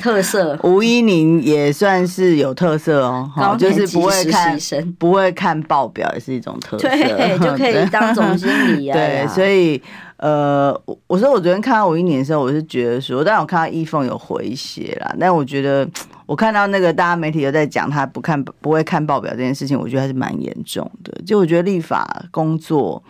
[0.00, 4.58] 特色 吴一宁也算是有特色哦，就是不会看
[4.98, 8.94] 不会看报表也是一种特色，对，就可以 当总经理啊。
[8.94, 9.80] 对，所以
[10.16, 10.72] 呃，
[11.06, 15.88] 我说我昨天看到吴一年的时候，我是觉得说，但我看到易凤有回血啦，但我觉得
[16.26, 21.12] 我看到那个大家媒体都在讲他不看不会看报表这件事情，我觉得还是蛮严重的。
[21.26, 23.02] 就我觉得立法工作。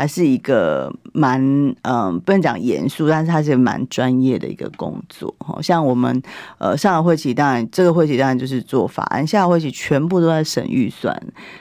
[0.00, 1.38] 还是一个蛮
[1.82, 5.34] 嗯，不能讲严肃，但是它是蛮专业的一个工作。
[5.40, 6.22] 哈，像我们
[6.56, 11.14] 呃上个会期，当然这个会期当然就是做法案，下个会期全部都在审预算。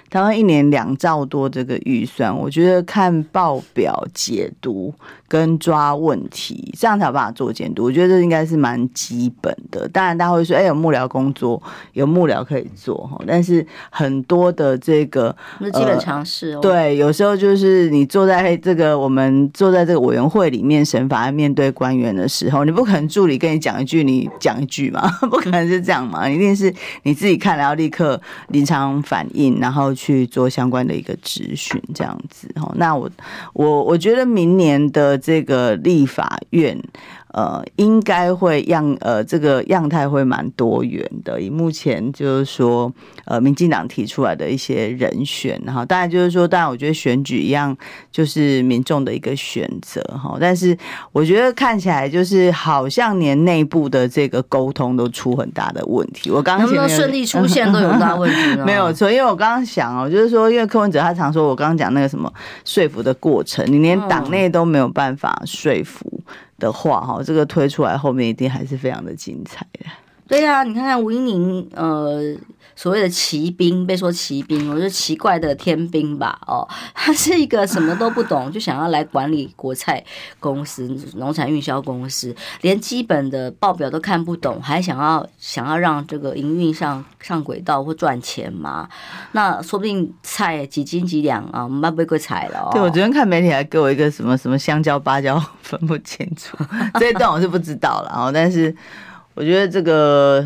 [0.09, 4.93] 台湾一年两兆多这个预算，我觉得看报表解读
[5.29, 7.85] 跟抓问题，这样才有办法做监督。
[7.85, 9.87] 我觉得这应该是蛮基本的。
[9.87, 11.63] 当然大家会说，哎，有幕僚工作，
[11.93, 16.59] 有幕僚可以做哈，但是很多的这个那基本常识哦。
[16.59, 18.09] 对，有时候就是你。
[18.09, 26.73] 坐在这个我们坐在这个委员会里面审法案面对官员的时候，你不可能助理跟你讲一句，你讲一句嘛， 不可能是这样嘛，一定是
[27.03, 32.73] 你自己看了要立刻临场反应，然后去做相关的一个质询这样子哈。
[32.77, 33.07] 那我
[33.53, 36.81] 我我觉得明年的这个立法院。
[37.33, 41.39] 呃，应该会样呃，这个样态会蛮多元的。
[41.39, 42.91] 以目前就是说，
[43.25, 47.75] 呃，民进党提出来的一些人选，哈，当然就是说，当然我觉得选举一样
[48.11, 50.37] 就是民众的一个选择，哈。
[50.39, 50.75] 但是
[51.11, 56.31] 我觉得看起来就是好像连内部的这个沟通都出很大的问题。
[56.31, 58.61] 我刚刚能不能顺利出现都有大问题？
[58.65, 62.31] 没有错，因为我刚刚想哦，就是说，因为柯文哲他常说我刚刚讲那个什么
[62.65, 66.19] 说服的过程，你连党内都没有办法说服。
[66.59, 69.85] 的话哈，这个推出来后面一定还是非常的精彩的。
[70.29, 72.37] 对呀、啊，你看看吴英宁，呃，
[72.75, 80.03] 所谓的骑兵，被说骑兵，我觉得奇怪的天兵吧，哦， 他是一个什么都不懂，就想要来管理国菜
[80.39, 88.87] 公司、农产运销公司，连基本的报表都看不懂，还想要想要让这个营运上上轨道或赚钱嘛？
[89.31, 92.69] 那说不定菜几斤几两啊，我们不会菜了、哦。
[92.71, 96.55] 对，我昨天看媒体还给我一个什么什么香蕉、芭蕉 分不清楚，
[96.99, 98.75] 这一段我是不知道了哦，但是。
[99.39, 100.45] 我觉得这个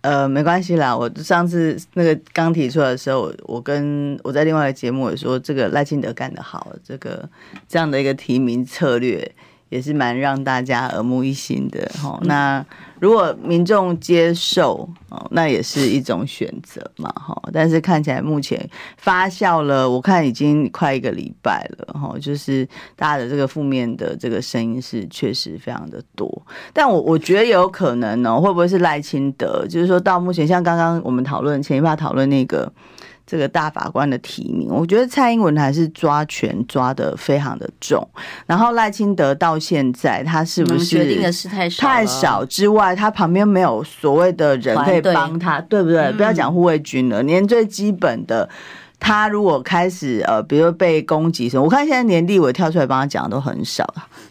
[0.00, 0.96] 呃没关系啦。
[0.96, 7.28] 我上次那个刚提出来的时候，我跟我在另外一个节目也说，这个赖清德干得好，这个
[7.68, 9.32] 这样的一个提名策略。
[9.68, 12.18] 也是蛮让大家耳目一新的哈。
[12.22, 12.64] 那
[13.00, 17.36] 如果民众接受哦，那也是一种选择嘛哈。
[17.52, 22.16] 但是看起来目前发酵了，我看已经快一个礼拜了哈。
[22.20, 26.42] 就是大家的这个负面的这个声音是确实非常的多。
[26.72, 29.66] 但我我觉得有可能呢，会不会是赖清德？
[29.66, 32.72] 就是说到目前，像刚刚我们讨论前一趴讨论那个。
[33.26, 38.06] 这个大法官的提名，我觉得蔡英文还是抓权抓得非常的重。
[38.46, 41.86] 然后赖清德到现在，他是不是决定的事太少？
[41.86, 46.12] 太少之外，他旁边没有所谓的人可以帮他，对不对？
[46.12, 48.48] 不要讲护卫军了，连最基本的。
[48.98, 53.84] 他如果开始呃，比如说被攻击什么，我看现在年立委跳出来帮他讲的都很少。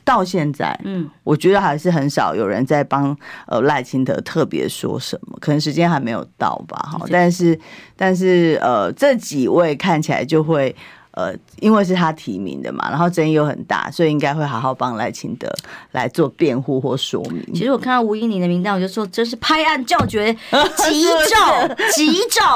[0.03, 3.15] 到现在，嗯，我觉得还是很少有人在帮
[3.47, 6.77] 呃赖清德特别说什么，可能时间还没有到吧。
[6.91, 7.57] 哈，但是
[7.95, 10.75] 但是呃，这几位看起来就会
[11.13, 15.47] 呃，因为是他提名的嘛，然后争议又很大，所以应该会好好帮赖清德
[15.91, 17.43] 来做辩护或说明。
[17.53, 20.33] 其实我看到吴依宁的名单，我就说真是拍案叫绝，
[20.77, 22.55] 急召，急召。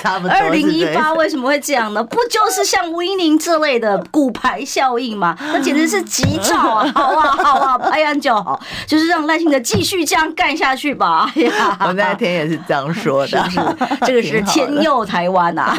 [0.00, 0.36] 差不多。
[0.36, 2.02] 二零一八为什么会这样呢？
[2.02, 5.36] 不就是像吴依宁这类的骨牌效应吗？
[5.52, 6.92] 那简直是急召啊！
[6.94, 11.30] 好啊，好啊，拍案叫好，就是让赖清德继续这样干下去吧。
[11.36, 13.76] 哎呀，我那天也是这样说的，是不是？
[14.06, 15.74] 这个是天佑台湾呐。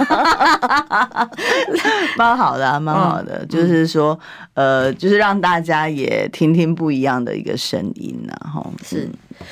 [2.17, 4.17] 蛮好的，蛮好的，嗯、就是说，
[4.53, 9.09] 呃，就是让大家也听听不一样的一个声音呐，哈，是。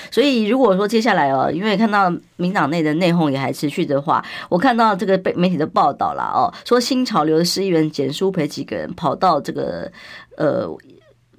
[0.10, 9.92] 所以如果说接下来哦，因为看到民党内的内讧也还持续的话，我看到这个被媒体的报道了哦，说新潮流的市议员简书培几个人跑到这个
[10.38, 10.68] 呃，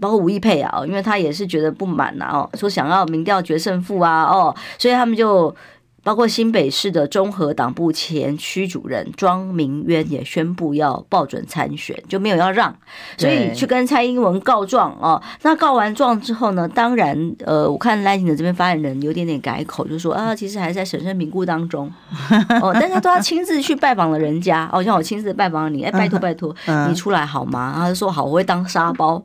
[0.00, 5.54] 包括吴益佩啊，因为他也是觉得不满呐哦，说想要民调决胜负啊哦，所以他们就。
[6.02, 12.74] 包括新北市的中和党部前区主任庄明渊也宣布要报准参选，就没有要让，
[13.16, 15.22] 所以去跟蔡英文告状哦。
[15.42, 21.90] 那告完状之后呢，当然呃，我看赖清德这边发言人有点点改口，就说啊， 其实还在审慎评估当中
[22.60, 22.72] 哦。
[22.74, 26.52] 但他都要亲自去拜访了人家， 哦，像我亲自拜访你，哎，拜托拜托，
[26.88, 27.74] 你出来好吗？
[27.76, 29.22] 他就说好，我会当沙包，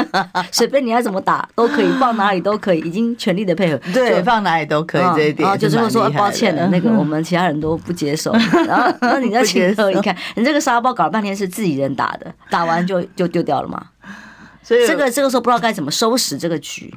[0.52, 6.10] 随便你要怎么打都可以，放哪里都可以，已经全力的配合，对，放哪里都可以，这一点然后就这么说。
[6.18, 8.32] 抱歉的那个，我们其他人都不接受。
[8.32, 13.86] 然后， 那你在前头一看，你这个沙包搞了半天是自己人打的，打完就就丢掉了嘛。
[14.62, 16.92] 所以这个这个时候不知道该怎么收拾这个局。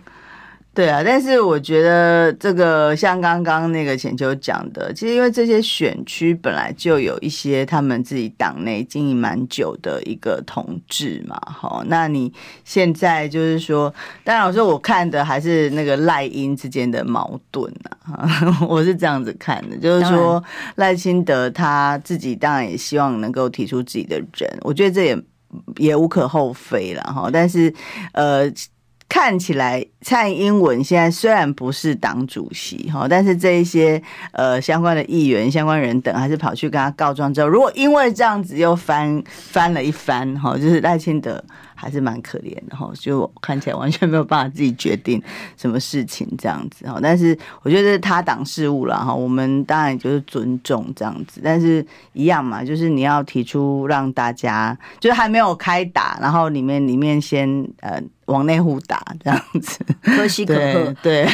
[0.74, 12.32] 对啊，但是我觉得这个像刚刚那个浅秋讲的，其实因为这些选区本来就有一些他们自己党内经营蛮久的一个同志嘛，好，那你
[12.64, 13.94] 现在就是说，
[14.24, 17.70] 当然我说我看的还是那个赖英之间的矛盾
[18.06, 18.30] 啊，
[18.70, 20.42] 我是这样子看的，就是说
[20.76, 25.22] 赖清德他自己当然也希望能够提出自己的人，我觉得这也
[25.76, 27.74] 也无可厚非了哈，但是
[28.14, 28.50] 呃。
[29.14, 34.02] 看起来蔡英文现在虽然不是党主席哈，但是这一些
[34.32, 41.44] 呃相关的议员、相关人等还是跑去跟他告状之后，如果因为这样子又翻翻了一番哈，就是赖清德。
[41.82, 45.20] 还是蛮可怜的哈，就看起来完全没有办法自己决定
[45.58, 47.00] 什么事情这样子哈。
[47.02, 51.42] 但是我觉得他党事务了哈，我们当然就是尊重这样子。
[51.44, 60.96] 但是一样嘛，就是你要提出让大家就是还没有开打，然后里面里面先呃往内户打这样子，可喜可贺。
[61.02, 61.28] 对，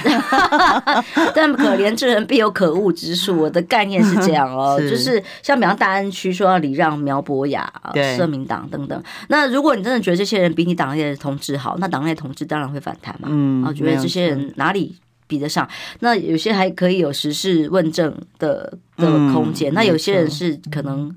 [1.35, 3.37] 但可怜之人必有可恶之处。
[3.37, 7.71] 我的概念是这样哦， 是就是像比方大安区说要礼让苗博雅、
[8.15, 9.03] 社民党等等。
[9.27, 13.27] 那如果你真的觉得这些人比你党内的同志好，那党内同志当然会反弹嘛。
[13.31, 14.95] 嗯，我觉得这些人哪里
[15.27, 15.67] 比得上？
[15.99, 19.71] 那有些还可以有实事问政的的空间。
[19.71, 21.15] 嗯、那有些人是可能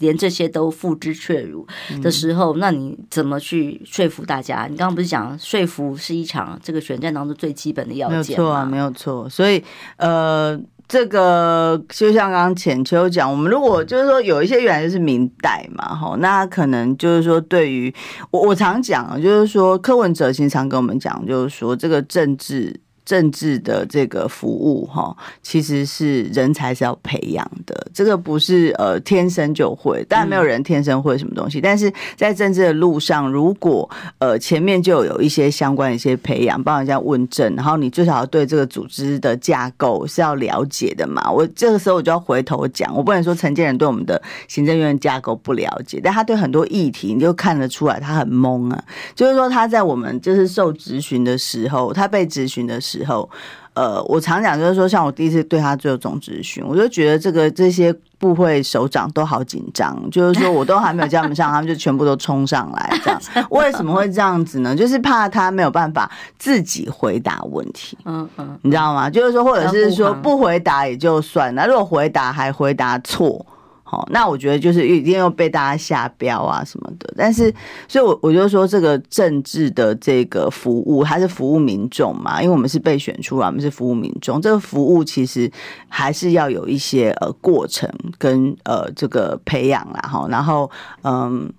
[0.00, 1.66] 连这些都付之阙如
[2.02, 4.66] 的时候，嗯、那你怎么去说服大家？
[4.70, 8.24] 你刚刚不是讲说服是一场这个选战当中最基本的要件吗？
[8.24, 9.28] 没有错啊，没有错。
[9.28, 9.62] 所以
[9.96, 10.60] 呃。
[10.88, 17.94] 这个就像刚刚浅秋讲，我们如果就是说有一些原来是明代嘛，哈，那可能就是说对于
[18.30, 22.80] 我我常讲，就是说柯文哲经常跟我们讲，就是说这个政治。
[23.08, 33.88] 政治的这个服务哈，其实是人才是要培养的，这个不是呃天生就会，当然没有人天生会什么东西，但是在政治的路上，如果
[34.18, 41.32] 呃前面就有一些相关的一些培养，帮人家问政，然后你最少要对这个组织的架构是要了解的嘛。
[41.32, 48.84] 我这个时候我就要回头讲，我不能说陈建仁对我们的行政院架构不了解，但他对很多议题你就看得出来他很懵啊，
[49.14, 52.97] 就是说他在我们就是受质询的时候，他被质询的时候。
[52.98, 53.28] 时候，
[53.74, 63.20] 呃，我常讲就是说，像我第一次对他做总质询，我就觉得这个这些部会首长都好紧张，就是说我都还没有叫他们上，他们就全部都冲上来，这样
[63.50, 64.74] 为什么会这样子呢？
[64.74, 69.08] 就是怕他没有办法自己回答问题，嗯嗯，你知道吗？
[69.08, 73.44] 就是说，或者是说不回答也就算了，如果回答还回答错。
[73.90, 77.50] 好，那我觉得就是一定要被大家下标啊什么的，但是，
[77.88, 85.50] 所以我我就说这个政治的这个服务，还是服务民众嘛，因为我们是被选出来，我们是服务民众，这个服务其实
[85.88, 90.70] 还是要有一些呃过程跟呃这个培养啦哈，然后
[91.04, 91.50] 嗯。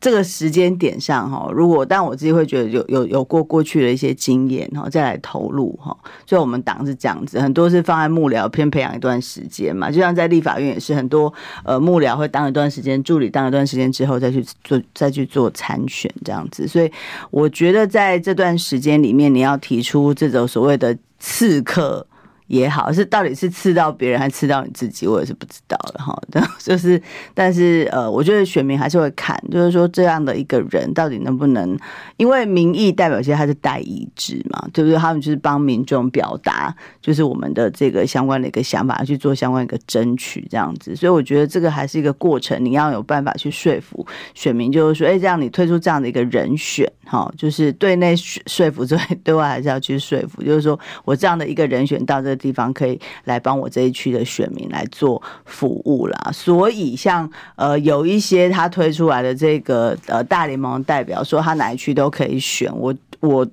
[0.00, 5.94] 这个时间点上哈，如果但我自己会觉得有有有过过去的一些经验哈，再来投入哈，
[6.24, 11.32] 所以我们党是这样子，很多是放在幕僚偏培养一段时间嘛，就像在立法院也是很多
[11.64, 16.90] 呃幕僚会当一段时间助理，当一段时间之后再去做再去做参选这样子，所以
[17.30, 22.06] 我觉得在这段时间里面，你要提出这种所谓的刺客。
[22.50, 26.20] 也好，是到底是刺到别人还是刺到你自己，我也是不知道了哈。
[26.58, 27.00] 就是，
[27.32, 31.78] 但是呃，我觉得选民还是会看，就是说这样的一个人到底能不能，
[32.16, 34.98] 因为民意代表其实他是代议制嘛，对不对？
[34.98, 40.96] 他们就是帮民众表达，就是我们的这个相关的一个想法，去做相关一个争取这样子。
[40.96, 52.39] 所以我觉得这个还是一个过程，你要有办法去说服选民，就是说，哎，这样你推出这样的一个人选，哈，就是对内说服之外，对外还是要去说服，就是说我这样的一个人选到这。
[52.40, 63.46] 地方可以来帮我这一区的选民来做服务啦，所以像呃有一些他推出来的这个呃大联盟代表说他哪一区都可以选，我我。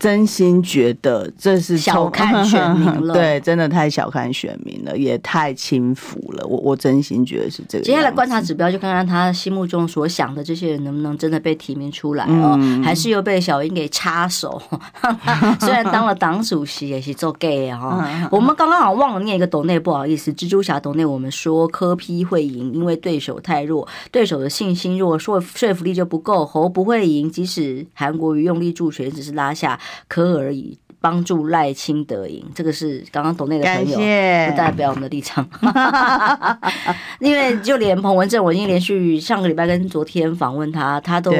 [0.00, 6.46] 真心觉得这是小看选民 了，对，真的太小看选民了，也太轻浮了。
[6.46, 7.84] 我我真心觉得是这个。
[7.84, 14.60] 接下来观察指标，就看看他心目中所想的这些人能不能真的被提名出来哦，嗯、还是又被小英给插手。
[15.60, 18.02] 虽然当了党主席也是做 gay 哈。
[18.30, 26.46] 我们刚刚好像忘了念一个斗内，不好意思，蜘蛛侠斗内我们说柯 P 会赢，因为对手太弱，对手的信心弱，说说服力就不够。
[26.46, 29.78] 侯不会赢，即使韩国瑜用力助拳，只是拉下。
[30.08, 35.46] 可而已，帮助赖清德赢，这个是刚刚懂内的朋友，不代表我们的立场。
[37.18, 41.32] 因为就连彭文正，我已经连续上个礼拜跟昨天访问他，他都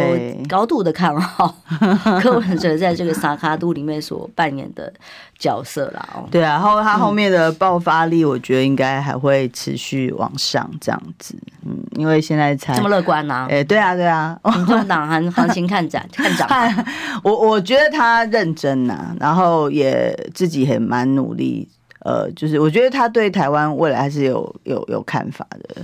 [0.49, 1.55] 高度的看好
[2.23, 4.93] 柯文哲在这个萨卡都里面所扮演的
[5.39, 6.09] 角色啦。
[6.15, 11.35] 哦，对啊，然后他后面的爆发力，我觉得应该还会持续往上这样子。
[11.67, 13.47] 嗯，因为现在才这么乐观呢？
[13.51, 16.49] 哎，对啊，对啊，民众党行行情看涨 看涨。
[17.23, 21.69] 我我觉得他认真呐，然后后也自己也蛮努力。
[22.05, 25.77] 呃，就是我觉得他对台湾未来还是有有有看法的，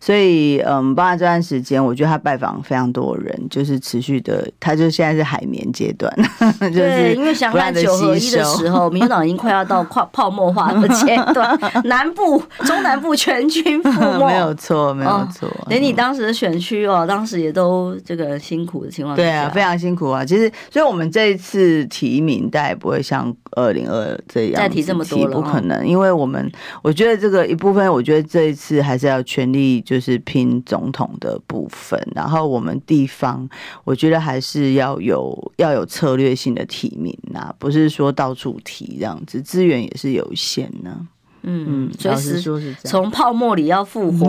[0.00, 6.10] 所以嗯，包括这段时间，我觉得他拜访非常多人，就是持续的，他就现在是海绵阶段，
[6.60, 20.24] 就是对，因为想看九合一的时候，民进党已经快要到泡泡沫化的阶段，南部、中南部全军覆没， 没有错，没有错，连你当时的选区哦，当时也都这个辛苦的情况，对啊，非常辛苦啊。
[20.24, 25.57] 其实，所以我们这一次提名，大概不会像二零二这样再提这么多了。
[25.58, 26.50] 可能，因为我们
[26.82, 33.48] 我觉得这个一部分，我觉得这一次还是要全力就是拼总统的部分，然后我们地方，
[33.84, 41.08] 我觉得还是要有要有策略性的提名呐，不是说到处提这样子，资源也是有限呢。
[41.42, 42.42] 嗯，随时
[42.84, 44.28] 从泡沫里要复活，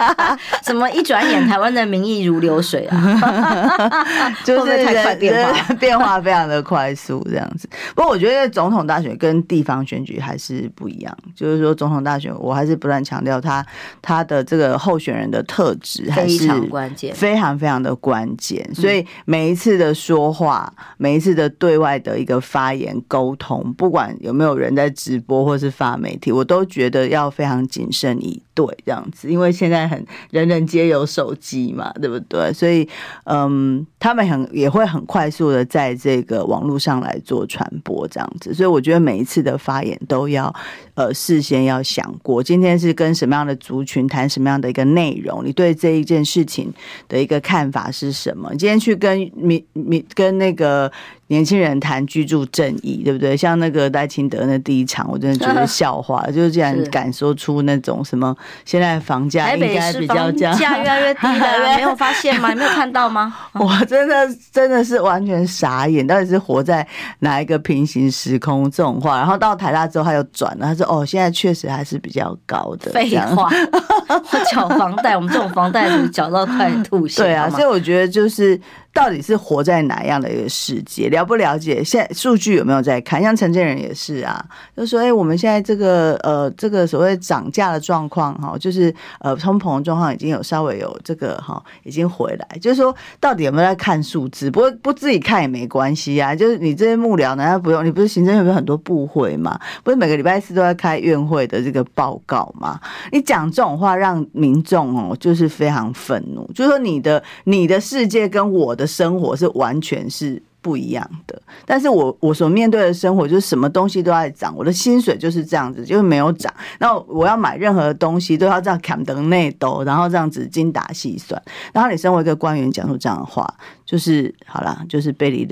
[0.64, 4.04] 怎么一转眼台湾的民意如流水啊？
[4.44, 7.68] 就是太快变化，变化非常的快速这样子。
[7.94, 13.64] 不过我觉得总统大选跟地方选举还是不一样，就是说总统大选，我还是不断强调他
[14.00, 18.68] 他的这个候选人的特质还是非常关键，非常非常的关键。
[18.74, 26.29] 所以每一次的说话，每一次的对外的一个发言沟通，不管有没有人在直播或是发媒体。
[26.32, 32.52] 我都觉得要非常谨慎以对这样子，因为现在很人人皆有手机嘛，对不对？
[32.52, 32.88] 所以，
[33.24, 40.54] 嗯，他们很也会很快速的在这个网络上来做传播这样子，所以我觉得每一次的发言都要
[40.94, 46.72] 呃事先要想过，今天是跟什么样的族群谈什么样的一个内容，你对这一件事情
[47.08, 48.50] 的一个看法是什么？
[48.56, 50.90] 今天去跟民民跟那个。
[51.30, 53.36] 年轻人谈居住正义，对不对？
[53.36, 62.50] 像那个戴清德那第一场，我真的觉得 笑话，就是竟然敢说出那种什么现在房价应该比较降，价越来越低了， 没有发现吗？
[62.50, 63.34] 你没有看到吗？
[63.54, 64.14] 我真的
[64.52, 66.86] 真的是完全傻眼，到底是活在
[67.20, 68.70] 哪一个平行时空？
[68.70, 73.50] 这种话，然后到台大之后他又转了，他说：“哦，现在确实还是比较高的。”废话，
[74.08, 77.22] 我缴房贷，我们这种房贷是缴到快吐血。
[77.22, 78.60] 对啊，所以我觉得就是。
[78.92, 81.08] 到底是活在哪样的一个世界？
[81.08, 81.82] 了不了解？
[81.82, 83.22] 现在数据有没有在看？
[83.22, 84.44] 像陈建仁也是啊，
[84.76, 92.58] 就说：“哎、我们现在这个呃，这个所谓涨价的状况哈，就是呃通膨的状况已经有稍微有这个哈，已经回来。
[92.60, 94.50] 就是说，到底有没有在看数字？
[94.50, 96.34] 不过不自己看也没关系啊。
[96.34, 97.84] 就是你这些幕僚难道不用？
[97.84, 99.58] 你不是行政院有很多部会吗？
[99.84, 102.80] 不是每个礼拜四都在开院会的这个报告吗？
[103.12, 106.50] 你讲这种话，让民众哦，就是非常愤怒。
[106.52, 116.52] 就是说，你的你的世界跟我的生活是完全是不一样的，但是我我所面对的生活就是什么东西都在涨，我的薪水就是这样子，就是没有涨。
[116.78, 121.40] 那我要买任何东西都要这样砍得内兜，然后这样子精打细算。
[121.72, 123.46] 然后你身为一个官员讲出这样的话，
[123.84, 125.44] 就是好了，就是背离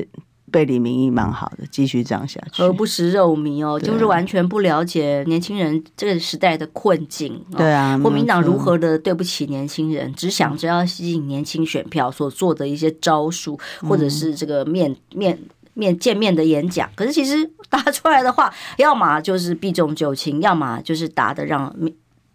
[0.51, 0.59] 的。
[0.59, 2.63] 背离民意蛮好的，继续这样下去。
[2.63, 3.79] 何不食肉糜哦？
[3.79, 7.41] 就是完全不了解年轻人这个时代的困境。
[7.57, 15.39] 对啊，国民党如何的对不起年轻人，只想着要吸引年轻选票所做的一些招数，或者是这个面面。
[15.75, 21.73] 面见面的演讲，可是其实答出来的话，要么就是避重就轻，要么就是答的让。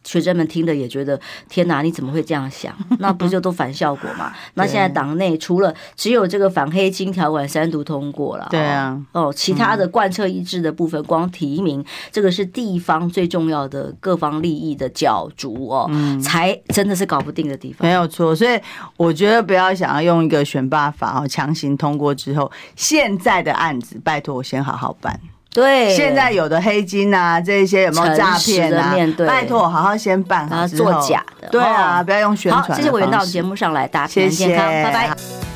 [0.03, 2.75] 学生们听的也觉得天哪，你怎么会这样想？
[2.99, 4.31] 那不就都反效果嘛？
[4.55, 15.89] 那现在党内除了只有这个反黑金条款三读通过了，对啊，哦，其他的贯彻一致的部分，光提名这个是地方最重要的各方利益的角逐哦，
[16.21, 17.87] 才真的是搞不定的地方。
[17.87, 18.59] 没有错，所以
[18.97, 25.19] 我觉得不要想要用一个选罢法哦强行通过之后，现在的案子拜托我先好好办。
[25.53, 28.95] 对，现在有的黑金啊，这一些有没有诈骗啊？
[29.27, 31.47] 拜托，好好先办好，作假的。
[31.49, 32.63] 对啊，不要用宣传。
[32.63, 35.52] 好，谢谢我员到节目上来，大家平安健康，谢谢拜拜。